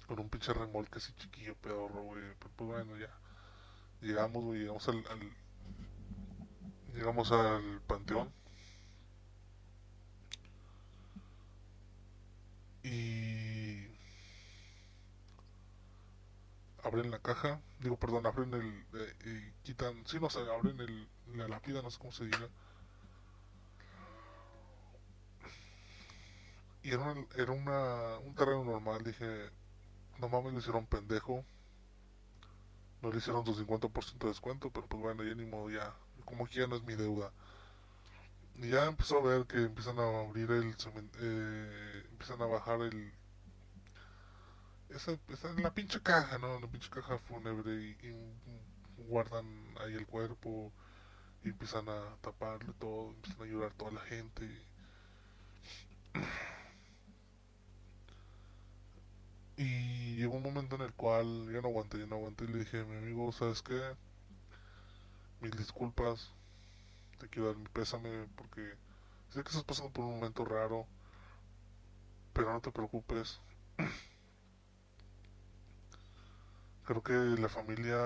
con 0.07 0.19
un 0.21 0.29
pinche 0.31 0.53
remolque 0.53 0.99
así 0.99 1.13
chiquillo, 1.15 1.55
pedorro, 1.57 2.03
güey. 2.03 2.23
Pero 2.39 2.51
pues 2.57 2.71
bueno, 2.71 2.97
ya. 2.99 3.11
Llegamos, 4.03 4.45
güey, 4.45 4.61
llegamos 4.61 4.89
al, 4.89 4.99
al- 5.11 5.37
llegamos 6.95 7.31
al 7.33 7.81
panteón. 7.87 8.33
Y 12.85 13.89
abren 16.85 17.11
la 17.11 17.19
caja, 17.19 17.61
digo, 17.81 17.97
perdón, 17.99 18.27
abren 18.27 18.55
el, 18.55 18.87
eh, 18.95 19.15
y 19.25 19.53
quitan, 19.65 20.07
sí, 20.07 20.19
no 20.21 20.31
sé, 20.31 20.39
abren 20.41 20.79
el, 20.81 21.09
la 21.35 21.49
lápida, 21.49 21.83
no 21.83 21.91
sé 21.91 21.99
cómo 21.99 22.13
se 22.13 22.25
diga. 22.27 22.49
Y 26.83 26.91
era, 26.93 27.15
era 27.37 27.53
una, 27.53 28.19
un 28.19 28.35
terreno 28.35 28.65
normal, 28.65 29.03
dije, 29.03 29.51
no 30.21 30.29
mames, 30.29 30.53
le 30.55 30.59
hicieron 30.61 30.87
pendejo, 30.87 31.45
no 33.03 33.11
le 33.13 33.19
hicieron 33.19 33.45
su 33.47 33.55
50% 33.55 34.27
de 34.27 34.33
descuento, 34.33 34.71
pero 34.71 34.87
pues 34.89 35.01
bueno, 35.03 35.23
ya 35.23 35.35
ni 35.35 35.45
modo, 35.45 35.71
ya, 35.71 35.95
como 36.25 36.47
que 36.47 36.55
ya 36.61 36.67
no 36.67 36.77
es 36.77 36.83
mi 36.83 36.95
deuda. 36.97 37.33
Y 38.57 38.71
ya 38.71 38.87
empezó 38.87 39.19
a 39.19 39.23
ver 39.23 39.47
que 39.47 39.59
empiezan 39.65 39.99
a 39.99 40.21
abrir 40.21 40.51
el, 40.51 40.75
eh, 41.21 42.05
empiezan 42.11 42.41
a 42.43 42.47
bajar 42.47 42.81
el, 42.83 43.13
esa, 44.89 45.19
esa 45.29 45.53
la 45.55 45.75
pinche 45.75 46.01
caja, 46.03 46.39
¿no? 46.39 46.59
La 46.61 46.67
pinche 46.69 46.89
caja 46.91 47.19
fúnebre 47.19 47.73
y, 47.75 47.91
y 48.09 49.03
guardan 49.09 49.47
ahí 49.81 49.95
el 49.95 50.07
cuerpo 50.07 50.73
y 51.45 51.51
empiezan 51.51 51.89
a 51.89 52.17
taparle 52.23 52.73
todo, 52.81 53.11
empiezan 53.11 53.43
a 53.43 53.47
llorar 53.47 53.73
toda 53.75 53.93
la 53.93 54.01
gente. 54.03 54.49
Llegó 59.63 60.37
un 60.37 60.43
momento 60.43 60.77
en 60.77 60.83
el 60.83 60.93
cual 60.95 61.51
yo 61.53 61.63
no 61.63 61.69
aguanté, 61.69 61.99
yo 61.99 62.07
no 62.07 62.17
aguanté 62.17 62.45
y 62.45 62.49
le 62.49 62.59
dije 62.61 62.85
mi 62.85 62.97
amigo, 62.97 63.31
¿sabes 63.33 63.63
qué? 63.63 63.81
Mil 65.41 65.53
disculpas, 65.53 66.33
te 67.19 67.29
quiero 67.29 67.49
dar 67.49 67.57
mi 67.57 67.69
pésame 67.69 68.27
porque 68.37 68.77
sé 69.31 69.43
que 69.43 69.49
estás 69.49 69.65
pasando 69.65 69.93
por 69.93 70.05
un 70.05 70.17
momento 70.17 70.45
raro, 70.45 70.87
pero 72.33 72.53
no 72.53 72.61
te 72.61 72.73
preocupes. 72.73 73.41
Creo 76.85 77.03
que 77.03 77.13
la 77.13 77.49
familia 77.49 77.97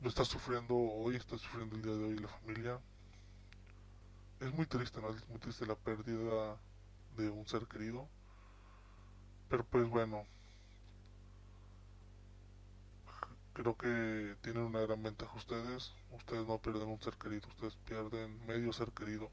lo 0.00 0.08
está 0.08 0.24
sufriendo 0.24 0.74
hoy, 0.74 1.16
está 1.16 1.38
sufriendo 1.38 1.76
el 1.76 1.82
día 1.82 1.92
de 1.92 2.04
hoy 2.04 2.18
la 2.18 2.28
familia. 2.28 2.80
Es 4.40 4.52
muy 4.52 4.66
triste, 4.66 5.00
¿no? 5.00 5.10
Es 5.10 5.26
muy 5.28 5.38
triste 5.38 5.66
la 5.66 5.76
pérdida 5.76 6.58
de 7.16 7.30
un 7.30 7.46
ser 7.46 7.66
querido. 7.66 8.08
Pero 9.48 9.64
pues 9.64 9.88
bueno, 9.88 10.24
creo 13.52 13.76
que 13.76 14.36
tienen 14.42 14.62
una 14.62 14.80
gran 14.80 15.02
ventaja 15.02 15.36
ustedes. 15.36 15.92
Ustedes 16.12 16.46
no 16.46 16.58
pierden 16.58 16.88
un 16.88 17.00
ser 17.00 17.14
querido, 17.14 17.48
ustedes 17.48 17.76
pierden 17.84 18.44
medio 18.46 18.72
ser 18.72 18.92
querido. 18.92 19.30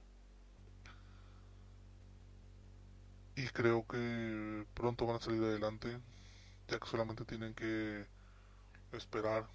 y 3.36 3.48
creo 3.48 3.86
que 3.88 4.66
pronto 4.74 5.06
van 5.06 5.18
a 5.18 5.20
salir 5.20 5.44
adelante, 5.44 6.00
ya 6.68 6.80
que 6.80 6.88
solamente 6.88 7.26
tienen 7.26 7.54
que 7.54 8.06
esperar 8.94 9.48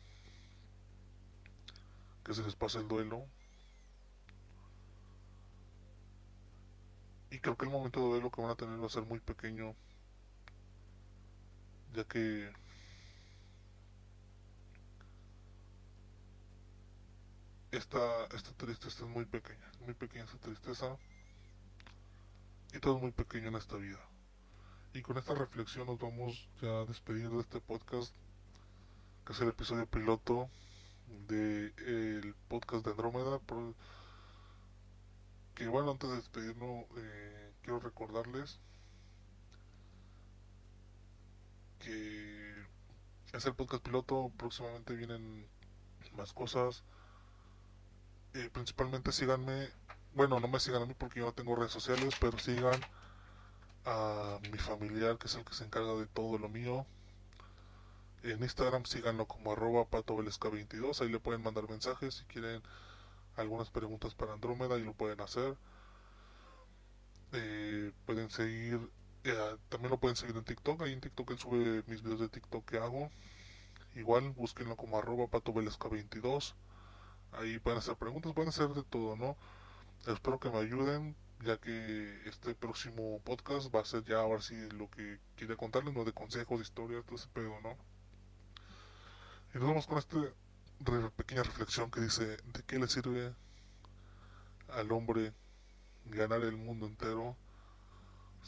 que 2.25 2.35
se 2.35 2.43
les 2.43 2.55
pase 2.57 2.79
el 2.79 2.89
duelo. 2.89 3.25
Y 7.31 7.39
creo 7.41 7.57
que 7.57 7.67
el 7.67 7.71
momento 7.71 8.01
de 8.01 8.07
duelo 8.07 8.31
que 8.31 8.41
van 8.41 8.51
a 8.51 8.57
tener 8.57 8.81
va 8.83 8.87
a 8.87 8.91
ser 8.91 9.05
muy 9.05 9.21
pequeño, 9.21 9.75
ya 11.95 12.05
que 12.05 12.53
esta, 17.71 18.27
esta 18.35 18.53
tristeza 18.53 19.05
es 19.05 19.11
muy 19.11 19.25
pequeña, 19.25 19.71
muy 19.81 19.95
pequeña 19.95 20.25
esta 20.25 20.39
tristeza 20.39 20.97
y 22.73 22.79
todo 22.81 22.97
es 22.97 23.03
muy 23.03 23.13
pequeño 23.13 23.49
en 23.49 23.57
esta 23.57 23.77
vida. 23.77 24.01
Y 24.95 25.03
con 25.03 25.19
esta 25.19 25.35
reflexión 25.35 25.87
nos 25.87 25.99
vamos 25.99 26.49
ya 26.61 26.81
a 26.81 26.85
despedir 26.85 27.29
de 27.31 27.41
este 27.41 27.61
podcast, 27.61 28.15
que 29.25 29.33
es 29.33 29.41
el 29.41 29.49
episodio 29.49 29.87
piloto 29.87 30.49
del 31.29 31.73
el 31.87 32.35
podcast 32.49 32.85
de 32.85 32.91
Andrómeda. 32.93 33.41
que 35.55 35.67
bueno, 35.69 35.91
antes 35.91 36.09
de 36.11 36.17
despedirnos, 36.17 36.85
eh, 36.97 37.53
quiero 37.63 37.81
recordarles 37.81 38.59
que 41.79 42.55
es 43.33 43.45
el 43.47 43.55
podcast 43.55 43.83
piloto, 43.85 44.33
próximamente 44.37 44.95
vienen 44.95 45.47
más 46.17 46.33
cosas. 46.33 46.85
Eh, 48.35 48.51
principalmente 48.53 49.13
síganme 49.13 49.71
bueno, 50.15 50.41
no 50.41 50.49
me 50.49 50.59
sigan 50.59 50.83
a 50.83 50.87
mí 50.87 50.95
porque 50.99 51.21
yo 51.21 51.27
no 51.27 51.33
tengo 51.33 51.55
redes 51.55 51.73
sociales, 51.73 52.15
pero 52.21 52.39
sigan 52.39 52.81
a 53.85 54.39
mi 54.51 54.59
familiar, 54.59 55.17
que 55.19 55.29
es 55.29 55.35
el 55.37 55.45
que 55.45 55.55
se 55.55 55.65
encarga 55.65 55.95
de 55.95 56.07
todo 56.07 56.39
lo 56.39 56.49
mío. 56.49 56.87
En 58.25 58.43
Instagram 58.43 58.85
síganlo 58.85 59.27
como 59.27 59.53
arroba 59.53 59.89
patovelesca22, 59.89 61.01
ahí 61.01 61.09
le 61.09 61.21
pueden 61.21 61.43
mandar 61.43 61.69
mensajes 61.71 62.15
si 62.15 62.25
quieren 62.25 62.63
algunas 63.37 63.71
preguntas 63.71 64.15
para 64.15 64.33
Andrómeda 64.33 64.77
y 64.77 64.83
lo 64.83 64.93
pueden 64.95 65.21
hacer. 65.21 65.57
Eh, 67.33 67.93
pueden 68.07 68.31
seguir, 68.31 68.91
eh, 69.25 69.57
también 69.69 69.91
lo 69.91 69.99
pueden 69.99 70.17
seguir 70.17 70.37
en 70.37 70.45
TikTok, 70.45 70.83
ahí 70.83 70.93
en 70.93 71.01
TikTok 71.01 71.31
él 71.31 71.39
sube 71.39 71.83
mis 71.87 72.03
videos 72.03 72.21
de 72.21 72.29
TikTok 72.29 72.65
que 72.65 72.79
hago. 72.79 73.11
Igual, 73.95 74.31
búsquenlo 74.31 74.77
como 74.77 74.99
arroba 74.99 75.27
patovelesca22. 75.27 76.55
Ahí 77.33 77.59
pueden 77.59 77.79
hacer 77.79 77.97
preguntas, 77.97 78.33
pueden 78.33 78.51
hacer 78.51 78.69
de 78.69 78.83
todo, 78.85 79.17
¿no? 79.17 79.37
Espero 80.07 80.39
que 80.39 80.51
me 80.51 80.59
ayuden, 80.59 81.17
ya 81.45 81.59
que 81.59 82.23
este 82.27 82.55
próximo 82.55 83.21
podcast 83.25 83.75
va 83.75 83.81
a 83.81 83.85
ser 83.85 84.05
ya 84.05 84.21
ahora 84.21 84.41
sí 84.41 84.55
lo 84.71 84.89
que 84.91 85.19
quiere 85.37 85.57
contarles, 85.57 85.95
no 85.95 86.05
de 86.05 86.13
consejos, 86.13 86.61
historias, 86.61 87.05
todo 87.05 87.17
ese 87.17 87.29
pedo, 87.29 87.61
¿no? 87.61 87.77
Y 89.55 89.59
nos 89.59 89.69
vamos 89.69 89.87
con 89.87 89.99
esta 89.99 90.17
pequeña 91.17 91.43
reflexión 91.43 91.91
que 91.91 92.01
dice, 92.01 92.25
¿de 92.25 92.63
qué 92.67 92.79
le 92.79 92.89
sirve 92.89 93.35
al 94.69 94.93
hombre 94.93 95.33
ganar 96.07 96.43
el 96.43 96.57
mundo 96.57 96.87
entero 96.87 97.37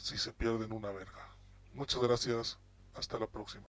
si 0.01 0.17
se 0.17 0.33
pierde 0.33 0.65
en 0.65 0.73
una 0.73 0.91
verga? 0.91 1.35
Muchas 1.73 2.01
gracias, 2.01 2.59
hasta 2.93 3.19
la 3.19 3.27
próxima. 3.27 3.70